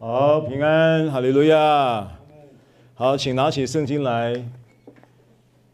[0.00, 2.06] 好，平安，哈利路亚。
[2.94, 4.32] 好，请拿起圣经来，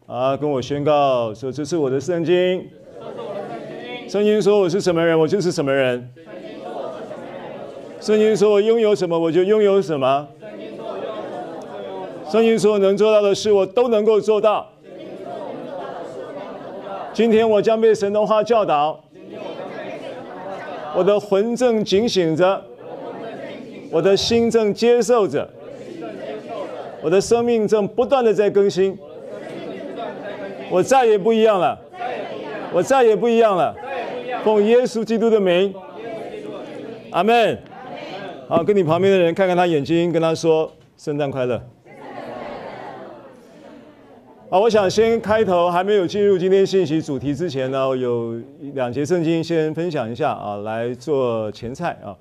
[0.07, 2.67] 啊，跟我宣告说：“这是我的圣经。”
[4.09, 6.11] 圣经说我是什么人，我就是什么人。
[8.01, 10.27] 圣经说我拥有什么，我就拥有什么。
[12.27, 14.67] 圣经说我能做到的事，我都能够做到。
[17.13, 18.99] 今天我将被神的话教导，
[20.95, 22.63] 我的魂正警醒着。
[23.91, 25.47] 我的心正接受着，
[27.01, 28.97] 我的生命正不断的在更新，
[30.69, 31.79] 我再也不一样了，
[32.73, 33.75] 我再也不一样了，
[34.43, 35.73] 奉耶稣基督的名，
[37.11, 37.57] 阿门。
[38.47, 41.59] 好，跟你旁边的人看看他眼睛，跟他说圣诞快乐。
[44.49, 48.39] 好，我想先开头，还没有进入今天信息主题之前呢，有
[48.73, 52.15] 两节圣经先分享一下啊，来做前菜啊。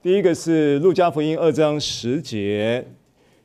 [0.00, 2.86] 第一个是路加福音二章十节，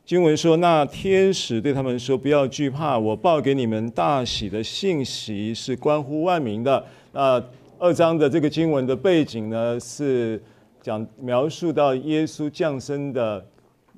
[0.04, 7.42] 经文说：“那天使对他们说，不要惧怕，我报给你们大喜的信息是关乎万民的。”那
[7.76, 10.40] 二章的这个经文的背景呢，是
[10.80, 13.44] 讲描述到耶稣降生的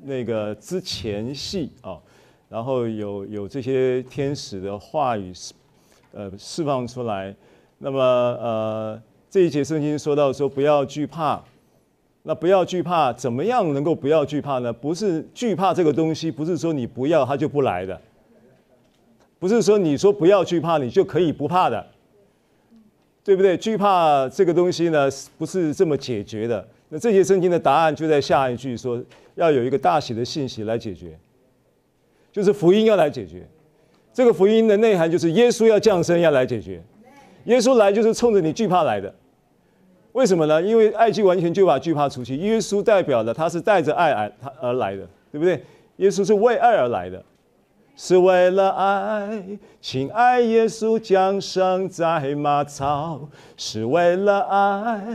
[0.05, 1.99] 那个之前戏啊，
[2.49, 5.31] 然后有有这些天使的话语，
[6.13, 7.37] 呃，释放出来。
[7.77, 11.45] 那么呃，这一节圣经说到说，不要惧怕。
[12.29, 14.73] 那不要惧怕，怎么样能够不要惧怕呢？
[14.73, 18.01] 不是惧怕这个东西，不是说你不要它就不来的，
[19.39, 21.87] 不是说你说不要惧怕，你就可以不怕的，
[23.23, 23.57] 对不对？
[23.57, 26.67] 惧怕这个东西呢，不是这么解决的。
[26.89, 29.01] 那这些圣经的答案就在下一句说，
[29.37, 31.17] 要有一个大喜的信息来解决，
[32.33, 33.47] 就是福音要来解决。
[34.13, 36.83] 这个福音的内涵就是耶稣要降生要来解决，
[37.45, 39.15] 耶稣来就是冲着你惧怕来的。
[40.17, 40.63] 为什么呢？
[40.63, 42.37] 因为爱既完全就把惧怕除去。
[42.37, 45.63] 耶稣代表的他是带着爱而他而来的，对不对？
[45.97, 47.23] 耶稣是为爱而来的，
[47.95, 49.43] 是为了爱，
[49.79, 53.29] 亲爱耶稣降生在马槽，
[53.59, 55.07] 是为了爱，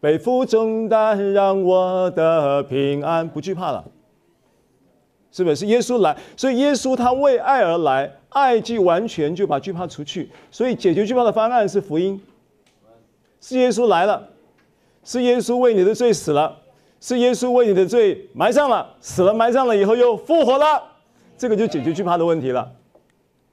[0.00, 3.84] 背负重担让我的平安不惧怕了，
[5.30, 5.56] 是不是？
[5.56, 12.18] 是耶稣来，所以耶稣他为爱而来，爱既完全就把惧怕除去，所以解决惧怕的方案是福音。
[13.46, 14.26] 是耶稣来了，
[15.04, 16.56] 是耶稣为你的罪死了，
[16.98, 20.82] 是耶稣为你的罪埋葬了，死了埋葬了以后又复活了，
[21.36, 22.72] 这个就解决惧怕的问题了。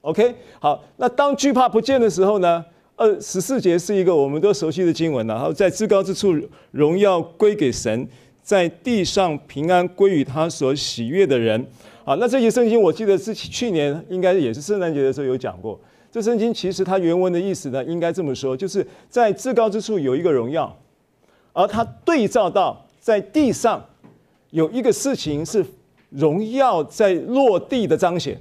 [0.00, 2.64] OK，好，那当惧怕不见的时候呢？
[2.96, 5.34] 二十四节是一个我们都熟悉的经文了。
[5.34, 6.34] 然后在至高之处
[6.70, 8.08] 荣耀归给神，
[8.42, 11.66] 在地上平安归于他所喜悦的人。
[12.02, 15.78] 好，那这些圣经我记得是去年应该也是圣诞节的时候有讲过。
[16.12, 20.76] 这圣经其实它原文的意思呢，应该这么说，就是在至高之处有一个荣耀，
[21.54, 23.82] 而它对照到在地上
[24.50, 25.64] 有一个事情是
[26.10, 28.38] 荣耀在落地的彰显，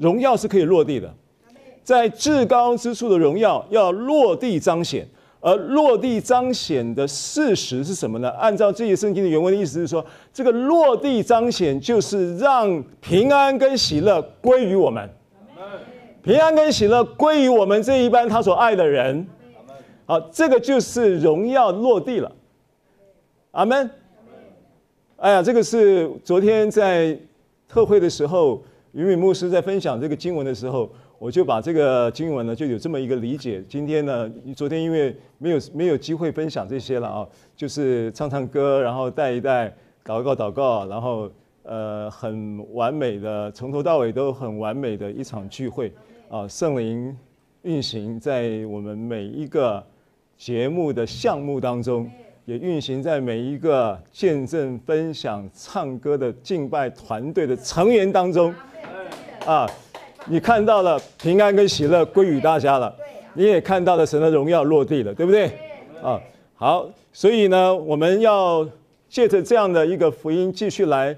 [0.00, 1.14] 荣耀是可以落地的，
[1.82, 5.06] 在至高之处的荣耀要落地彰显，
[5.40, 8.30] 而落地彰显的事实是什么呢？
[8.30, 15.06] 按照这些圣经的原文的意思是说，这个落地彰显就是让平安跟喜乐归于我们。
[16.24, 19.26] 平安跟喜乐归于我们这一班他所爱的人，
[20.06, 22.32] 好，这个就是荣耀落地了，
[23.50, 23.90] 阿门。
[25.16, 27.14] 哎呀，这个是昨天在
[27.68, 28.62] 特会的时候，
[28.92, 33.62] 云敏牧师在分享这个经文的时候，我就把这个经文呢就有这么一个理解。
[33.68, 39.68] 今天呢，昨天因为没有没有机会分享这些了啊，就是唱唱歌，然后带一带，
[40.02, 41.30] 祷告祷告，然后
[41.64, 45.92] 呃很完美的，从头到尾都很完美的一场聚会。
[46.28, 47.16] 啊，圣灵
[47.62, 49.84] 运行在我们每一个
[50.36, 52.10] 节目的项目当中，
[52.44, 58.52] 也运行在每一个见证、分享、唱歌的敬拜团队的成员当中。
[59.46, 59.68] 啊，
[60.26, 62.94] 你看到了平安跟喜乐归于大家了，
[63.34, 65.46] 你也看到了神的荣耀落地了，对不对？
[66.02, 66.20] 啊，
[66.54, 68.66] 好，所以呢，我们要
[69.08, 71.16] 借着这样的一个福音，继续来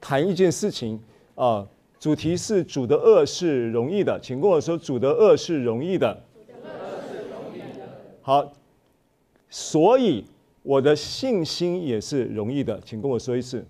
[0.00, 1.00] 谈一件事情
[1.36, 1.66] 啊。
[2.00, 6.16] 主题是主的轭是容易的，请跟我说，主的轭是容易的。
[8.22, 8.52] 好，
[9.50, 10.24] 所以
[10.62, 13.64] 我的信心也是容易的，请跟我说一次。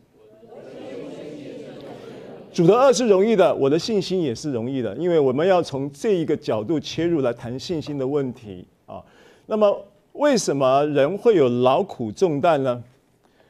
[2.53, 9.03] 主的轭是容易的，我的信心也是容易的，因为我们要从这一个角度切入来谈信心的问题啊。
[9.47, 12.85] 那么，为什么人会有劳苦重担呢？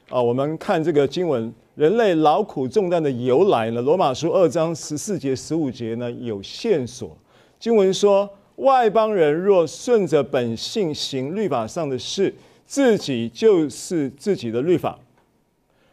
[0.08, 1.52] 啊，我们看这个经文。
[1.78, 3.80] 人类劳苦重担的由来呢？
[3.80, 7.16] 罗马书二章十四节、十五节呢有线索。
[7.60, 12.34] 经文说，外邦人若顺着本性行律法上的事，
[12.66, 14.98] 自己就是自己的律法。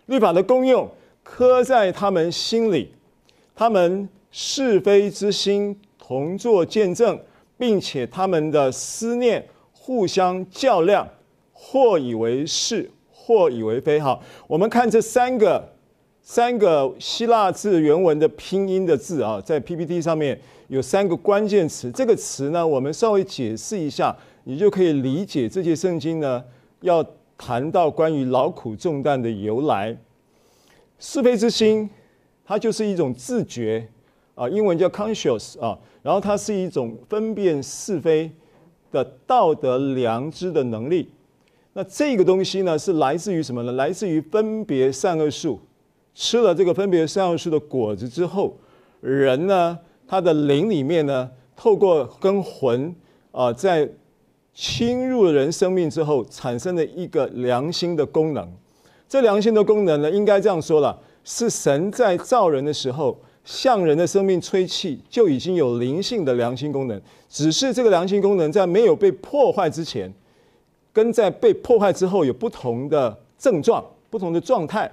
[0.07, 0.89] 律法的功用
[1.21, 2.89] 刻在他们心里，
[3.53, 7.19] 他们是非之心同作见证，
[7.59, 11.07] 并且他们的思念互相较量，
[11.53, 13.99] 或以为是，或以为非。
[13.99, 15.74] 好，我们看这三个
[16.27, 20.37] 三个希腊字原文的拼音的字啊，在 PPT 上面
[20.69, 21.91] 有三个关键词。
[21.91, 24.13] 这个词呢，我们稍微解释一下，
[24.45, 26.43] 你就可以理解这些圣经呢
[26.81, 27.05] 要
[27.37, 29.95] 谈到关于劳苦重担的由来。
[30.97, 31.87] 是非之心，
[32.43, 33.87] 它就是一种自觉
[34.33, 38.31] 啊，英文叫 conscious 啊，然后它是一种分辨是非
[38.91, 41.07] 的道德良知的能力。
[41.73, 43.73] 那这个东西呢，是来自于什么呢？
[43.73, 45.59] 来自于分别善恶树，
[46.15, 48.57] 吃了这个分别善恶树的果子之后，
[49.01, 49.77] 人呢，
[50.07, 52.95] 他的灵里面呢，透过跟魂
[53.31, 53.87] 啊，在
[54.53, 58.49] 侵入人生命之后，产生了一个良心的功能。
[59.07, 66.99] 这良心的功能呢，应该这样说了，是神在造人的时候，向人的生命吹气，就已经有灵性的良心功能。
[67.29, 70.11] 只是这个良心功能在没有被破坏之前。
[70.93, 74.89] 跟在被破坏之后有不同的症状、不同的状态，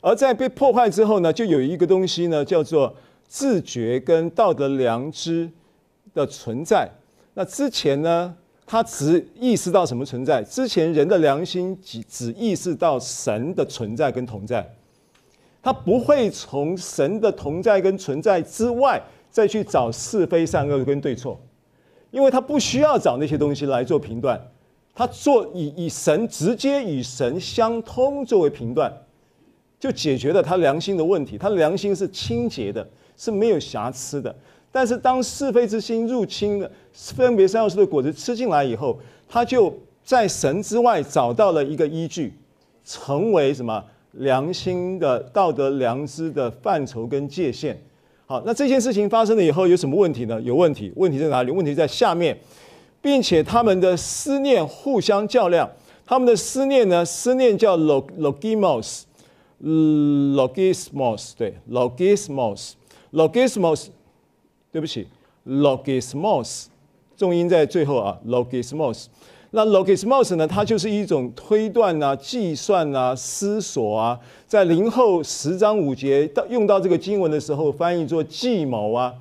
[0.00, 2.94] 而在被破坏之后呢，就有一个东西呢，叫做
[3.26, 5.50] 自觉跟道德良知
[6.14, 6.88] 的存在。
[7.34, 8.34] 那之前呢，
[8.64, 10.42] 他只意识到什么存在？
[10.42, 14.68] 之前人的良心只只意识到神的存在跟同在，
[15.62, 21.40] 他不会从神的同在跟存在之外再去找是非善恶跟对错，
[22.10, 24.40] 因为他不需要找那些东西来做评断。
[24.94, 28.90] 他做以以神直接与神相通作为评断，
[29.78, 31.36] 就解决了他良心的问题。
[31.38, 32.86] 他的良心是清洁的，
[33.16, 34.34] 是没有瑕疵的。
[34.72, 39.74] 但是当是非之心入侵了分别善恶树的果子吃进来以后，他就
[40.04, 42.32] 在神之外找到了一个依据，
[42.84, 43.82] 成为什么
[44.12, 47.80] 良心的道德良知的范畴跟界限。
[48.26, 50.40] 好，那这件事情发生了以后有什么问题呢？
[50.42, 51.50] 有问题，问题在哪里？
[51.50, 52.36] 问题在下面。
[53.02, 55.70] 并且他们的思念互相较量，
[56.04, 57.04] 他们的思念呢？
[57.04, 59.02] 思念叫 log logimos，
[59.62, 63.86] logismos，对，logismos，logismos，
[64.70, 65.06] 对不起
[65.46, 66.66] ，logismos，
[67.16, 69.06] 重音在最后啊，logismos。
[69.52, 70.46] 那 logismos 呢？
[70.46, 79.14] 它就是一种推断啊、计算啊、思索啊，在零后十章五节到用到这个经文的时候，翻译作计谋啊。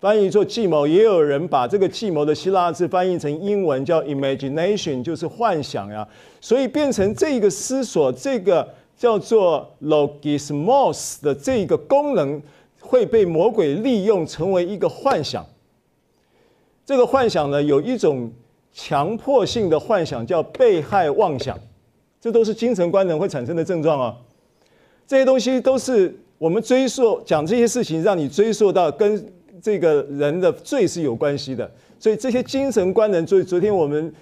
[0.00, 6.06] 翻译做计谋，也有人把这个计谋的希腊字翻译成英文叫 imagination，就是幻想呀。
[6.40, 12.42] 所以变成这个思索，这个叫做 logismos 的这个功能
[12.80, 15.46] 会被魔鬼利用，成为一个幻想。
[16.84, 18.30] 这个幻想呢，有一种
[18.72, 21.56] 强迫性的幻想，叫被害妄想。
[22.20, 24.16] 这都是精神官能会产生的症状啊。
[25.06, 29.32] 这些东西都是我们追溯讲这些事情，让你追溯到跟。
[29.60, 31.68] 这个人的罪是有关系的，
[31.98, 34.14] 所以这些精神官能，昨昨天我们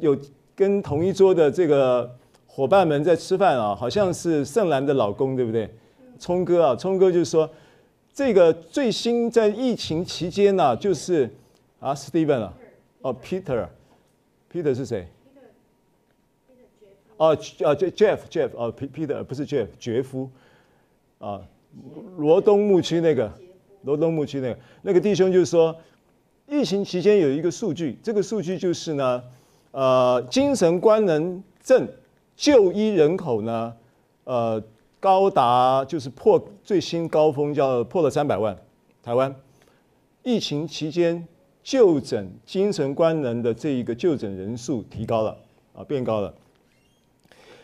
[0.00, 0.18] 有
[0.56, 2.12] 跟同一桌的这个
[2.58, 5.72] 伙伴们在吃饭啊，好像是盛兰的老公，对不对？
[6.18, 7.48] 聪哥啊，聪哥就是说，
[8.12, 11.30] 这个最新在疫情期间呢、就是
[11.78, 12.52] 啊，Steven 啊，
[13.02, 15.06] 哦，Peter，Peter 是谁？
[17.16, 17.36] 哦，啊
[17.76, 20.28] ，Jeff，Jeff，哦，Peter 不是 Jeff，杰夫
[21.20, 21.40] 啊，
[22.16, 23.32] 罗东牧区那个。
[23.84, 25.72] 罗东牧区那个那个弟兄就是说，
[26.48, 29.22] 疫情期间有一个数据，这个数据就是呢，
[29.70, 31.86] 呃，精神官能症
[32.38, 33.74] 就医人口呢，
[34.22, 34.62] 呃，
[35.00, 38.56] 高达就是破最新高峰，叫破了三百万。
[39.02, 39.34] 台湾
[40.22, 41.26] 疫情期间
[41.64, 45.36] 就诊精神官能的这一个就诊人数提高了
[45.74, 46.32] 啊，变高了。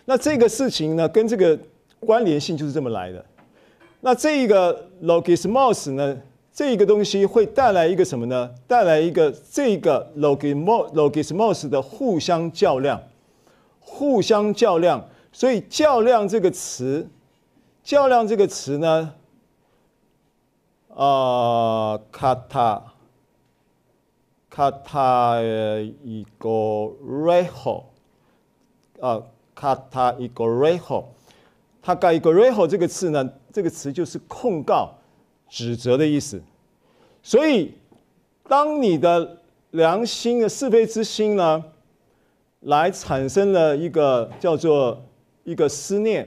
[0.07, 1.57] 那这个事情呢，跟这个
[2.01, 3.25] 关联性就是这么来的。
[4.01, 6.21] 那这一个 logismos 呢，
[6.53, 8.51] 这一个东西会带来一个什么呢？
[8.67, 13.01] 带来一个这个 logismos logismos 的互相较量，
[13.85, 15.09] 互相较量。
[15.33, 17.09] 所以较量这个词，
[17.83, 19.15] 较量这个词呢，
[20.95, 22.83] 啊，卡塔
[24.49, 27.83] 卡塔一个 reho
[29.01, 29.23] 啊，
[29.55, 31.05] 卡塔一个 reho
[31.83, 33.29] 它盖一个 reho 这个词呢？
[33.53, 34.95] 这个词就是控告、
[35.49, 36.41] 指责的意思，
[37.23, 37.75] 所以
[38.49, 39.39] 当你的
[39.73, 41.63] 良心的是非之心呢，
[42.65, 45.03] 来产生了一个叫做
[45.45, 46.27] 一个思念，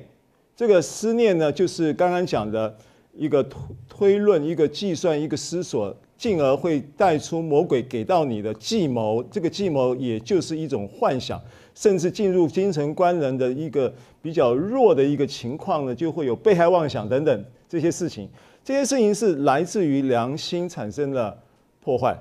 [0.56, 2.76] 这个思念呢，就是刚刚讲的
[3.14, 11.42] 一个推推论、一个计算、一个思索，进而会带出魔鬼给到你的计谋，这个计谋也就是一种幻想，
[11.74, 13.92] 甚至进入精神官能的一个
[14.22, 18.30] 比较弱的一个情况呢，就会有被害妄想等等这些事情。
[18.64, 21.36] 这些事情是来自于良心产生了
[21.82, 22.16] 破坏，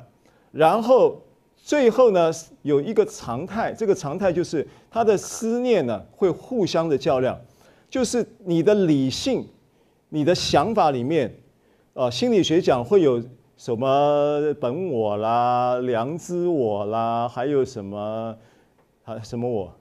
[0.53, 1.21] 然后
[1.67, 2.31] 最后呢，
[2.63, 7.37] 有一个常态，这个常态就是他的思念呢会互相的较量，
[7.91, 9.45] 就是你的理性、
[10.11, 11.35] 你的想法里面，
[11.93, 13.21] 啊，心理学讲会有。
[13.59, 18.37] 什么本我啦、良知我啦，还有什么
[19.03, 19.19] 啊？
[19.23, 19.73] 什么我？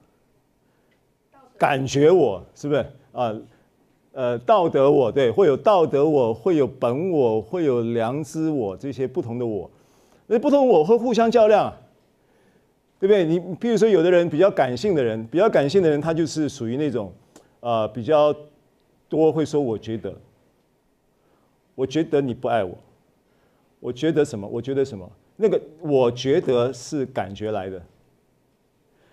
[1.58, 3.36] 感觉我是不是啊？
[4.14, 9.70] 呃，道德我对，会有道德我，会有本我，会有良知我，这些不同的我，
[10.28, 11.72] 那不同我会互相较量，
[13.00, 13.26] 对不对？
[13.26, 17.14] 你比如说，有的人比较感性的人，比较感性的人，他就是属于那种
[17.60, 18.36] 呃，比较
[19.08, 20.14] 多会说我觉得，
[21.76, 22.76] 我觉得你不爱我。
[23.80, 24.48] 我觉得什么？
[24.48, 25.08] 我觉得什么？
[25.36, 27.82] 那个我觉得是感觉来的。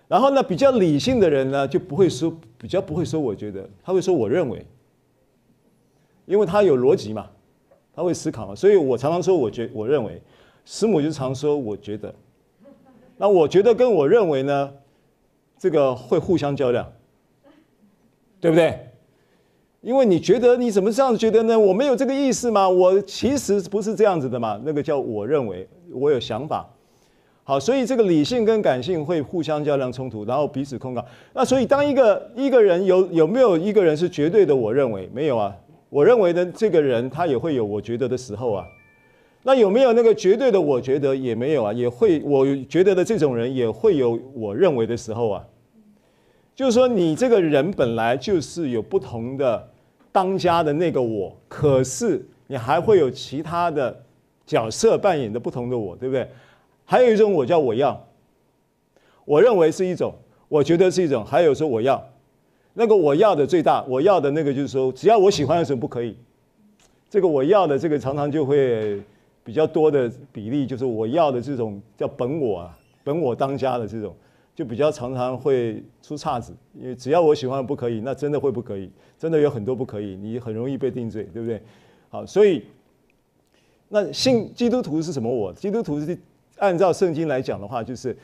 [0.07, 4.65] 然后呢，比较理性的人呢，就不会说，比较不会说我觉得，他会说我认为，
[6.25, 7.29] 因为他有逻辑嘛，
[7.95, 8.55] 他会思考嘛。
[8.55, 10.21] 所以我常常说我觉我认为，
[10.65, 12.13] 师母就常说我觉得。
[13.17, 14.73] 那我觉得跟我认为呢，
[15.57, 16.91] 这个会互相较量，
[18.41, 18.79] 对不对？
[19.81, 21.59] 因为你觉得你怎么这样子觉得呢？
[21.59, 22.67] 我没有这个意思吗？
[22.67, 24.59] 我其实不是这样子的嘛。
[24.63, 26.67] 那个叫我认为，我有想法。
[27.43, 31.05] 好，所以这个理性跟感性会互相较量冲突，然后彼此控告。
[31.33, 35.09] 那所以当一个一个人有有没有一个人是绝对的我认为？
[35.13, 35.53] 没有啊。
[35.89, 38.65] 我认为的这个人他也会有我觉得的时候啊。
[39.43, 41.15] 那有没有那个绝对的我觉得？
[41.15, 41.71] 也没有啊。
[41.71, 45.45] 也会我觉得的这种人也会有我认为的时候啊。
[46.55, 49.69] 就是说你这个人本来就是有不同的。
[50.13, 54.03] 当家的那个我，可是你还会有其他的
[54.45, 56.29] 角色扮演的不同的我，对不对？
[56.85, 57.99] 还有一种我叫我要，
[59.25, 60.13] 我认为是一种，
[60.47, 61.99] 我觉得是一种，还有说我要，
[62.75, 66.15] 那个我要的最大，我要的那个就是说，只要我喜欢的时候不可以。
[67.09, 69.01] 这个我要的这个常常就会
[69.43, 74.15] 比较多的比例，就是我要的这种叫本我啊，本我当家的这种。
[74.55, 81.59] 就比较常常会出岔子，因为只要我喜欢不可以，那真的会不可以，真的有很多不可以，你很容易被定罪，对不对？
[82.11, 82.63] 好，所以
[83.89, 85.51] 那信基督徒是什么我？
[85.53, 86.15] 基督徒是
[86.57, 88.15] 按照圣经来讲的话，就是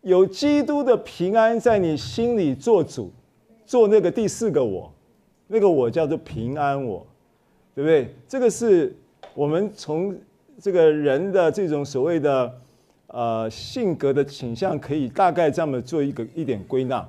[0.00, 3.12] 有基督的平安在你心里做主，
[3.64, 4.92] 做那个第四个我，
[5.46, 7.06] 那个我叫做平安我，
[7.72, 8.12] 对不对？
[8.26, 8.92] 这个是
[9.36, 10.12] 我们从
[10.60, 12.52] 这个人的这种所谓的。
[13.08, 17.08] 呃，性格的倾向可以大概这么做一个一点归纳。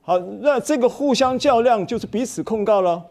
[0.00, 3.04] 好，那这个互相较量就是彼此控告了。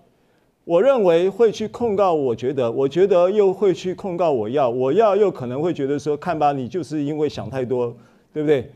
[0.64, 7.94] 我认为会去控告，我觉得，我觉得又会去控告，我要，我要又可能会觉得说，看吧，你就是因为想太多，
[8.34, 8.72] 对不对？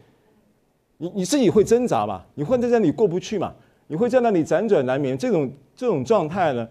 [0.98, 2.24] 你你自己会挣扎嘛？
[2.36, 3.54] 你会在那里过不去嘛？
[3.88, 5.18] 你会在那里辗转难眠。
[5.18, 6.68] 这种这种状态呢，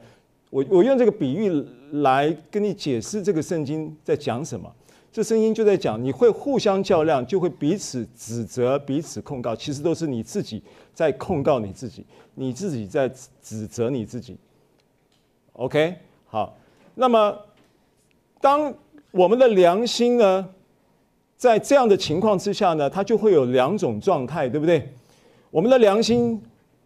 [0.55, 1.51] 我我用这个比喻
[1.91, 4.73] 来跟你解释这个圣经在讲什么。
[5.11, 12.07] 这声音就在讲，你会互相较量，就会彼此指责、彼此控告，其实都是你自己在控告你自己，
[12.37, 13.11] 你自己在
[13.43, 14.37] 指责你自己。
[15.55, 15.97] OK，
[16.27, 16.57] 好，
[16.95, 17.37] 那么
[18.41, 18.73] 当
[19.11, 20.49] 我们的良心呢，
[21.37, 24.89] 在这样的情况之下呢，它就会有两种状态，对不对？
[25.51, 26.41] 我们的良心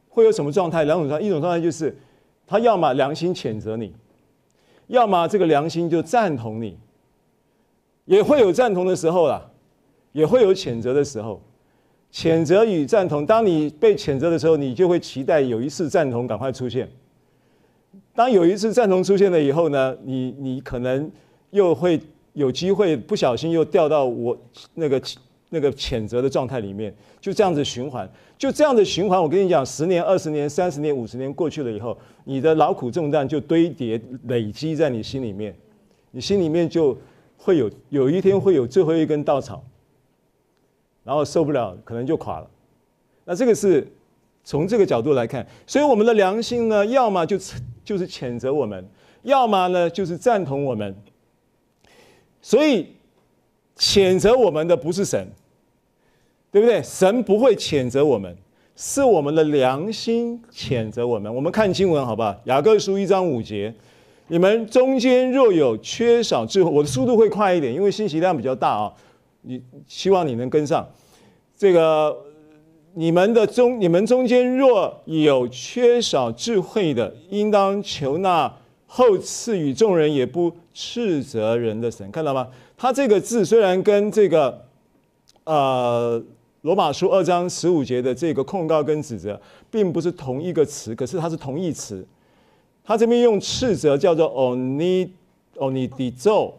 [0.08, 0.84] 会有什么状态？
[0.84, 1.94] 两种状态，一种状态就是，
[2.48, 3.92] 他要么良心谴责你，
[4.88, 6.76] 要么这个良心就赞同你。
[8.06, 9.50] 也会有赞同的时候啦，
[10.12, 11.40] 也会有谴责的时候。
[12.10, 16.88] 谴责与赞同，当你被谴责的时候，你就会期待有一次赞同赶快出现。
[18.14, 21.10] 当有一次赞同出现了以后呢，你你可能
[21.50, 22.00] 又会
[22.32, 24.34] 有机会不小心又掉到我
[24.72, 25.00] 那个
[25.50, 29.22] 那个谴责的状态里面，就这样子循环，就这样子循环。
[29.22, 31.96] 我跟你讲，十年、二十年、三十年、五十年过去了以后，
[32.28, 35.56] 你的劳苦重担就堆叠累积在你心里面，
[36.10, 36.96] 你心里面就。
[37.40, 39.62] 会有有一天会有最后一根稻草，
[41.04, 42.50] 然后受不了，可能就垮了。
[43.24, 43.86] 那这个是
[44.42, 47.38] 从这个角度来看，所以我们的良心呢，要么就
[47.84, 48.84] 就是谴责我们，
[49.22, 50.92] 要么呢就是赞同我们。
[52.42, 52.88] 所以
[53.76, 55.28] 谴责我们的不是神，
[56.50, 56.82] 对不对？
[56.82, 58.36] 神不会谴责我们，
[58.80, 61.34] 是我们的良心谴责我们。
[61.34, 62.32] 我们看经文好不好？
[62.44, 63.74] 雅各书一章五节。
[64.28, 68.92] 你们中间若有缺少智慧，我的速度会快一点，因为信息量比较大啊。
[69.42, 70.88] 你希望你能跟上。
[71.56, 72.16] 这个
[72.94, 78.48] 你们的中，你们中间若有缺少智慧的，应当求那
[78.86, 82.08] 后赐予众人也不斥责人的神。
[82.12, 82.46] 看到吗？
[82.76, 84.66] 他这个字虽然跟这个
[85.42, 86.22] 呃
[86.62, 92.04] 罗马书二章十五节的这个控告跟指责，并不是同一个词，可是它是同义词。
[92.84, 95.08] 他这边用斥责叫做 oni
[95.56, 96.52] onidizo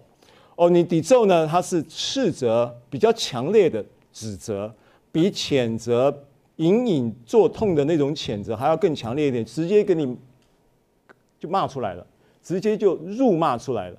[0.55, 4.73] onidizo 呢，它是斥责比较强烈的指责，
[5.11, 6.23] 比谴责
[6.57, 10.15] 隐隐作痛的那种谴责还要更强烈一点，直接给你
[11.39, 12.07] 就骂出来了，
[12.41, 13.97] 直接就辱骂出来了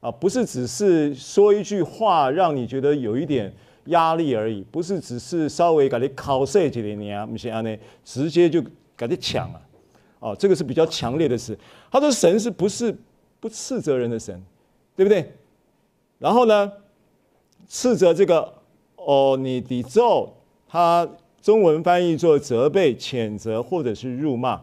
[0.00, 3.50] 啊，不是只是说一句话让你觉得有一点。
[3.88, 8.62] 压力而已，不是只是稍微给你考试几年啊，不是啊，呢直接就
[8.96, 9.60] 给你抢了，
[10.20, 11.58] 哦，这个是比较强烈的事。
[11.90, 12.96] 他说神是不是
[13.40, 14.42] 不斥责人的神，
[14.96, 15.32] 对不对？
[16.18, 16.72] 然后呢，
[17.68, 18.52] 斥责这个
[18.96, 20.34] 哦，你的咒，
[20.66, 21.08] 他
[21.40, 24.60] 中文翻译做责备、谴责或者是辱骂。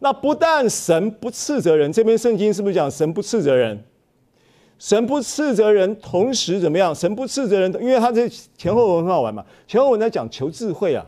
[0.00, 3.84] 那不但神不斥责人，这边圣经是不是讲神不斥责人？
[4.78, 6.94] 神不斥责人，同时怎么样？
[6.94, 9.44] 神不斥责人，因为他这前后文很好玩嘛。
[9.66, 11.04] 前后文在讲求智慧啊，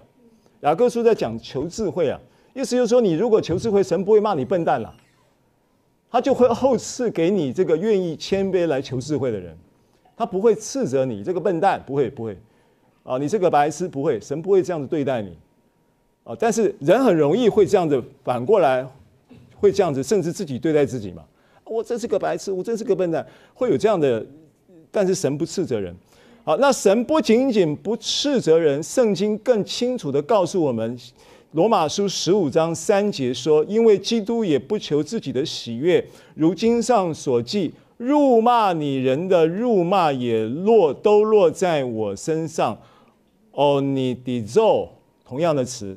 [0.63, 2.19] 雅各书在讲求智慧啊，
[2.53, 4.93] 意思就是说，你如果求智慧，神不会骂你笨蛋了，
[6.11, 9.57] 他就会后赐给你这个愿意谦卑来求智慧的人，
[10.17, 12.37] 他不会斥责你这个笨蛋，不会不会，
[13.05, 15.39] 啊，你这个白痴不会，神不会这样子对待你，
[16.25, 18.85] 啊，但是人很容易会这样子反过来，
[19.55, 21.23] 会这样子，甚至自己对待自己嘛。
[21.71, 23.25] 我真是个白痴，我真是个笨蛋，
[23.55, 24.27] 会有这样的，
[24.91, 25.95] 但是神不斥责人。
[26.43, 30.99] 好，那神不仅仅不斥责人，圣经更清楚地告诉我们，
[31.53, 42.77] 《罗马书》十五章三节说：“因为基督也不求自己的喜悦，如经上所记，辱骂你人的辱骂也落都落在我身上。”
[43.53, 44.89] 哦，你的咒，
[45.25, 45.97] 同样的词。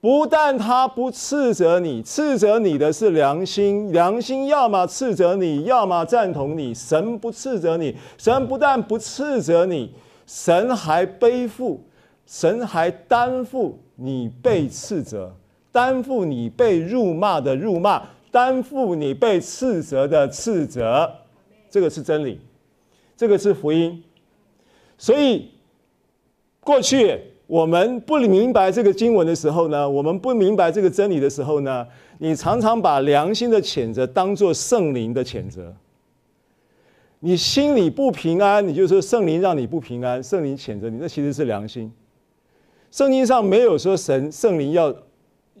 [0.00, 6.72] 不但他不斥责你，斥责你的是良心，良心要么斥责你，要么赞同你。
[6.72, 9.92] 神不斥责你，神不但不斥责你，
[10.24, 11.82] 神还背负，
[12.26, 15.34] 神还担负你被斥责，
[15.72, 18.00] 担负你被辱骂的辱骂，
[18.30, 21.12] 担负你被斥责的斥责。
[21.68, 22.40] 这个是真理，
[23.16, 24.00] 这个是福音。
[24.96, 25.50] 所以
[26.60, 27.27] 过去。
[27.48, 31.86] 我们不明白这个经文的时候呢，我们不明白这个真理的时候呢，
[32.18, 35.74] 你常常把良心的谴责当作圣灵的谴责。
[37.20, 41.90] 你心里不平安，你就说圣灵让你不平安，圣灵谴责你，那其实是良心。
[42.90, 44.94] 圣经上没有说神圣灵要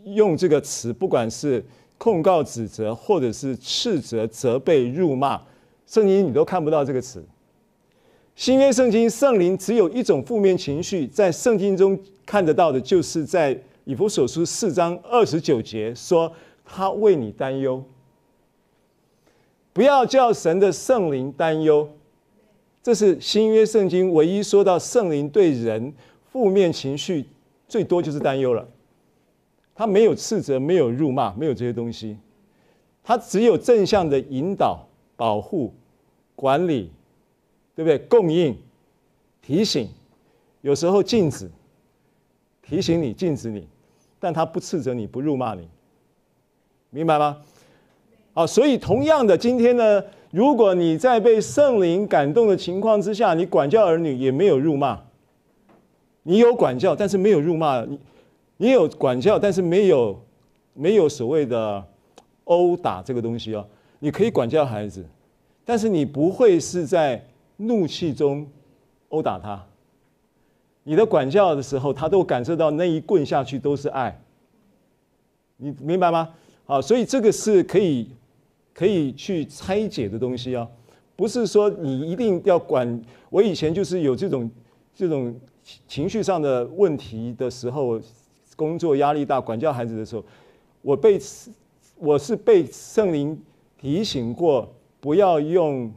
[0.04, 1.64] 用这个词，不管是
[1.96, 5.40] 控告、指责，或者是斥责、责备、辱骂，
[5.86, 7.24] 圣经你都看不到这个词。
[8.38, 16.32] 新约圣经圣灵只有一种负面情绪，在圣经中看得到的，就是在以弗所书四章二十九节说
[16.64, 17.82] ：“他为你担忧。”
[19.74, 21.88] 不要叫神的圣灵担忧，
[22.80, 25.92] 这是新约圣经唯一说到圣灵对人
[26.30, 27.24] 负面情绪
[27.66, 28.64] 最多就是担忧了。
[29.74, 32.16] 他没有斥责，没有辱骂，没有这些东西，
[33.02, 35.74] 他只有正向的引导、保护、
[36.36, 36.92] 管理。
[37.78, 37.96] 对不对？
[38.08, 38.58] 供应、
[39.40, 39.88] 提醒，
[40.62, 41.48] 有时候禁止，
[42.60, 43.68] 提醒你、禁止你，
[44.18, 45.68] 但他不斥责你，不辱骂你，
[46.90, 47.36] 明白吗？
[48.34, 54.98] 好，所以同样的，今天呢，如果你在被圣灵感动的情况之下，你管教儿女也没有辱骂，
[56.24, 58.00] 你有管教，但是没有辱骂，你
[58.56, 60.20] 你有管教，但是没有
[60.74, 61.86] 没有所谓的
[62.42, 63.64] 殴打这个东西哦。
[64.00, 65.06] 你可以管教孩子，
[65.64, 67.24] 但是你不会是在。
[67.60, 68.46] 怒气中
[69.08, 69.66] 殴打他，
[70.84, 74.20] 你的管教的时候，他都感受到那一棍下去都是爱，
[75.56, 76.30] 你明白吗？
[76.66, 78.08] 好，所以这个是可以
[78.72, 80.68] 可以去拆解的东西啊，
[81.16, 83.02] 不是说你一定要管。
[83.28, 84.48] 我以前就是有这种
[84.94, 85.34] 这种
[85.88, 88.00] 情绪上的问题的时候，
[88.54, 90.24] 工作压力大，管教孩子的时候，
[90.80, 91.18] 我被
[91.96, 93.36] 我是被圣灵
[93.80, 95.92] 提醒过，不要用。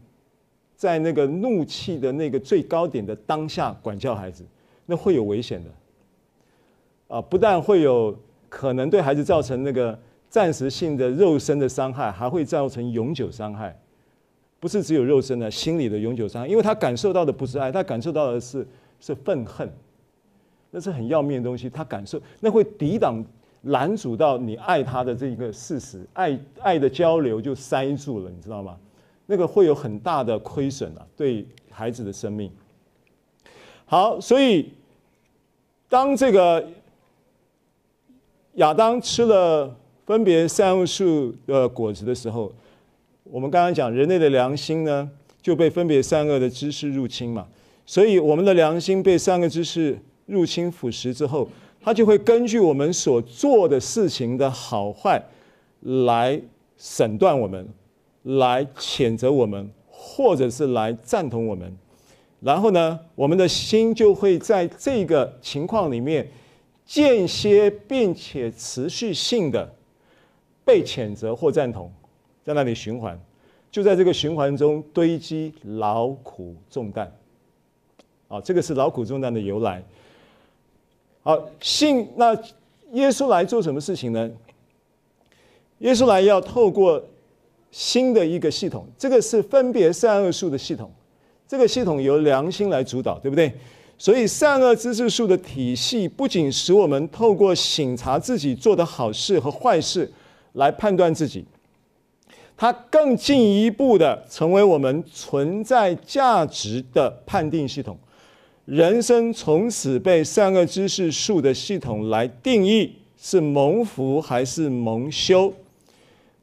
[0.81, 4.43] 在那个怒气的那个最高点的当下管教孩子，
[4.87, 5.69] 那会有危险的，
[7.15, 8.17] 啊，不但会有
[8.49, 9.95] 可能对孩子造成那个
[10.27, 13.79] 暂时性的肉身的伤害，还会造成永久伤害。
[14.59, 18.67] 不是只有肉身的，心理的永久伤害，因为他感受到的不是爱，他感受到的是
[18.99, 19.71] 是愤恨，
[20.71, 21.69] 那是很要命的东西。
[21.69, 23.23] 他感受那会抵挡
[23.65, 28.75] 拦阻到你爱他的这一个事实，爱爱的交流就塞住了，你知道吗？
[29.31, 32.51] 那个会有很大的亏损啊，对孩子的生命。
[33.85, 34.69] 好，所以
[35.87, 36.67] 当这个
[38.55, 39.73] 亚当吃了
[40.05, 42.51] 分别善恶树的果子的时候，
[43.23, 45.09] 我们刚刚讲人类的良心呢
[45.41, 47.47] 就被分别善恶的知识入侵嘛，
[47.85, 51.47] 所以我们的良心被善恶知识入侵腐蚀之后，
[51.79, 55.23] 他就会根据我们所做的事情的好坏
[55.79, 56.41] 来
[56.77, 57.65] 审断我们，
[58.23, 61.75] 来谴责我们，或者是来赞同我们。
[62.39, 66.27] 然后呢，我们的心就会在这个情况里面
[66.85, 69.71] 间歇并且持续性的
[70.65, 71.91] 被谴责或赞同，
[72.43, 73.19] 在那里循环，
[73.69, 77.11] 就在这个循环中堆积劳苦重担。
[78.27, 79.83] 啊，这个是劳苦重担的由来。
[81.21, 82.33] 好，信那
[82.93, 84.31] 耶稣来做什么事情呢？
[85.79, 87.03] 耶稣来要透过
[87.71, 90.91] 新的一个系统，这个是分别善恶树的系统。
[91.47, 93.51] 这个系统由良心来主导，对不对？
[93.97, 100.11] 所以善恶知识树的体系不仅使我们透过省察自己做的好事和坏事
[100.53, 101.45] 来判断自己，
[102.57, 107.97] 它更进一步的成为我们存在价值的判定系统。
[108.65, 115.53] 人生从此被善恶知识树的系统来定义，是蒙福还是蒙羞？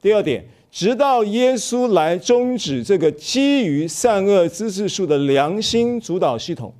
[0.00, 0.44] 第二点。
[0.70, 6.72] 直到耶稣来终止这个基于善恶知识树的良心主导系统，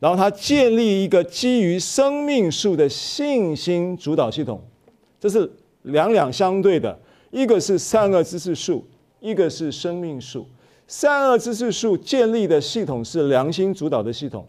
[0.00, 4.60] 然后他建立一个基于生命树的信心主导系统，
[5.20, 5.50] 这是
[5.82, 6.98] 两两相对的，
[7.30, 8.84] 一个是善恶知识树，
[9.20, 10.46] 一个是生命树。
[10.88, 14.46] 善恶知识树建立的系统是良心主导的系统，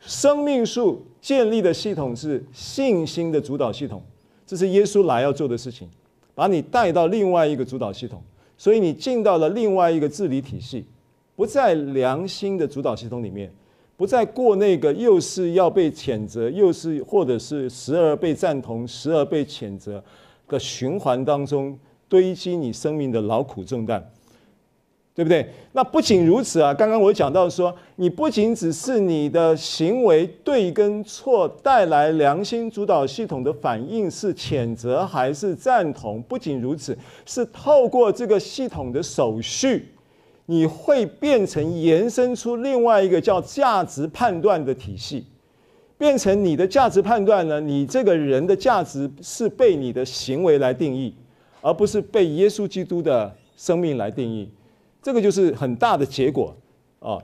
[0.00, 4.02] 生命树建立的系统是信心的主导系统。
[4.46, 5.88] 这是耶稣来要做的事情，
[6.34, 8.22] 把你带到另外一个主导系统。
[8.56, 10.86] 所以你进到了另外一个治理体系，
[11.34, 13.52] 不在良心的主导系统里面，
[13.96, 20.02] 不再过那个又是要被谴责，又是或者是时而被赞同，时而被谴责
[20.48, 24.10] 的循环当中堆积你生命的劳苦重担。
[25.16, 25.48] 对不对？
[25.72, 26.74] 那不仅如此啊！
[26.74, 36.20] 刚刚我讲到说，你不仅只是你的行为对跟错带来良心主导系统的反应是谴责还是赞同？
[36.24, 39.88] 不仅如此，是透过这个系统的手续，
[40.44, 45.24] 你会变成延伸出另外一个叫价值判断的体系，
[45.96, 47.58] 变成你的价值判断呢？
[47.58, 51.14] 你这个人的价值是被你的行为来定义，
[51.62, 54.46] 而不是被耶稣基督的生命来定义。
[55.06, 56.52] 这个就是很大的结果
[56.98, 57.16] 啊，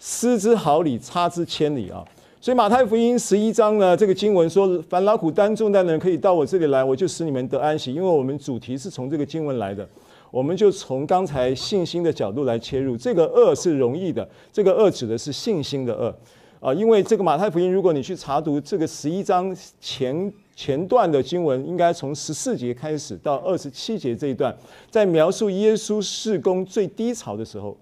[0.00, 2.02] 失之毫厘，差之千里啊！
[2.40, 9.86] 所以马太福音十一章呢，这个经文说：“凡劳苦担重担的人，可以到我这里来，我就使你们得安息。”因为我们主题是从这个经文来的，
[10.30, 12.96] 我们就从刚才信心的角度来切入。
[12.96, 16.16] 这个恶是容易的，这个恶指的是信心的恶
[16.64, 16.72] 啊！
[16.72, 20.32] 因为这个马太福音，如果你去查读这个十一章前。
[20.56, 24.56] 前段的经文应该从十四节开始到二十七节这一段，
[24.88, 27.76] 在描述耶稣事工最低潮的时候，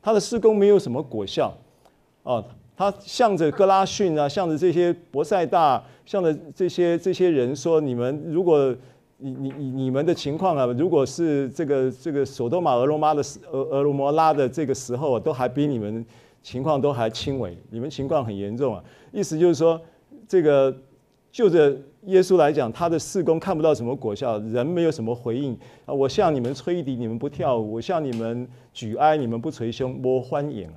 [0.00, 1.54] 他的事工没有什么果效，
[2.22, 2.42] 哦，
[2.74, 8.74] 他向着哥拉逊啊，向着这些伯赛大，向着这些这些人说：你们如果
[9.18, 16.02] 你你你你们的情况啊，如果是这个这个索多玛、俄罗玛的时俄俄罗摩拉的这个时候啊，都还比你们
[16.44, 18.84] 情况都还轻微，你们情况很严重啊。
[19.10, 19.80] 意思就是说，
[20.28, 20.72] 这个
[21.32, 21.76] 就着。
[22.06, 25.94] 耶稣来讲，他的事工看不到什么果效，人没有什么回应啊！
[25.94, 30.74] 我向你们吹笛，你们不跳舞；我向你们举哀，你们不捶胸，没反应啊！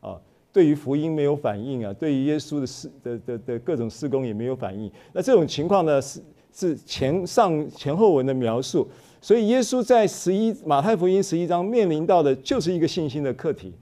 [0.00, 0.20] 啊，
[0.52, 4.90] 对于福音没有反应啊，对于耶稣的四的的的各种事工也没有反应。
[5.12, 6.20] 那这种情况呢，是
[6.52, 8.88] 是前上前后文的描述。
[9.20, 13.72] 所以耶稣在十一马太福音十一章面临到的就是一个信心的课题。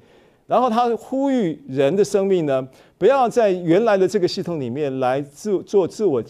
[0.47, 2.67] 然后他呼吁人的生命呢，
[2.99, 6.23] 不要在原来的这个系统里面来自做自我。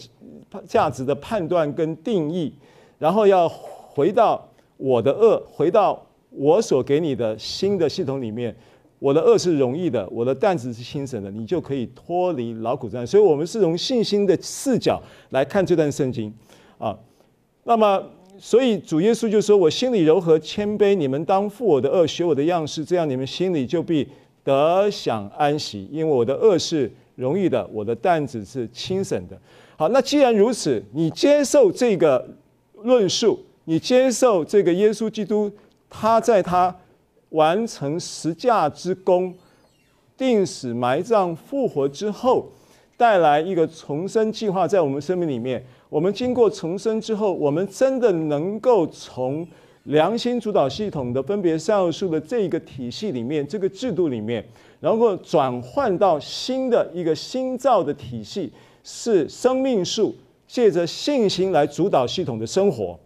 [0.65, 2.51] 价值的判断跟定义，
[2.97, 4.41] 然后要回到
[4.77, 8.55] 我的恶，回到我所给你的新的系统里面。
[8.97, 13.05] 我的恶是容易的，我的担子是轻省的，你就可以脱离劳苦战。
[13.05, 15.01] 所以，我们是从信心的视角
[15.31, 16.33] 来看这段圣经
[16.77, 16.97] 啊。
[17.65, 18.01] 那么，
[18.39, 24.07] 所以主耶稣就说：“我心里柔和谦卑，你们当负我的轭，学我的样式，这样你们心里就必
[24.43, 25.87] 得享安息。
[25.91, 29.39] 因为我的轭是容易的，我的担子是轻省的。”
[29.75, 32.27] 好，那既然如此，你接受这个
[32.83, 35.51] 论述，你接受这个耶稣基督，
[35.89, 36.75] 他在他
[37.29, 39.33] 完成十架之功、
[40.17, 42.51] 钉死、埋葬、复活之后，
[42.95, 45.63] 带来一个重生计划在我们生命里面。
[45.89, 49.47] 我们经过重生之后，我们真的能够从
[49.83, 54.45] 良心主导系统的分别善恶树的这个体系里面、这个制度里面，
[54.79, 58.51] 然后转换到新的一个新造的体系。
[58.89, 60.15] 是生命树
[60.47, 62.97] 借着信心来主导系统的生活，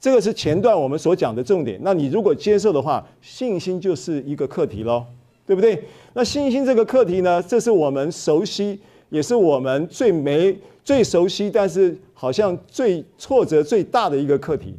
[0.00, 1.78] 这个是前段我们所讲的重点。
[1.84, 5.04] 那你如果接受的话，信心就是一个课题喽，
[5.46, 5.80] 对不对？
[6.14, 14.74] 那信心这个课题呢，这是我们熟悉也是我们最没最熟悉，但是好像最挫折最大的一个课题。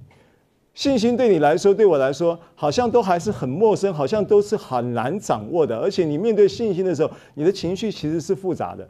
[0.74, 5.78] 信心对你来说，对我来说，好像都还是很陌生，好像都是很难掌握的。
[5.78, 8.88] 而且你面对信心的时候，你的情绪其实是复杂的，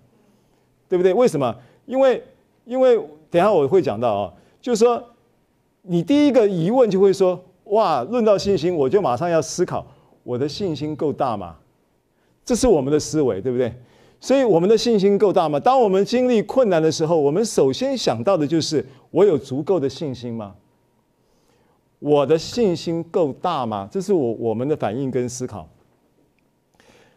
[0.88, 1.12] 对不对？
[1.12, 1.54] 为什么？
[1.88, 2.23] 因为，
[2.65, 2.95] 因为
[3.32, 5.04] 等下我会讲到啊，就是说，
[5.82, 9.86] 你第一个疑问就会说：哇，论到信心，我就马上要思考，
[10.23, 11.56] 我的信心够大吗？
[12.45, 13.73] 这是我们的思维，对不对？
[14.22, 15.60] 所以我们的信心够大吗？
[15.60, 20.54] 当我们经历困难的时候，我们首先想到的就是：我有足够的信心吗？
[21.98, 23.90] 我的信心够大吗？
[23.92, 25.68] 这是我我们的反应跟思考。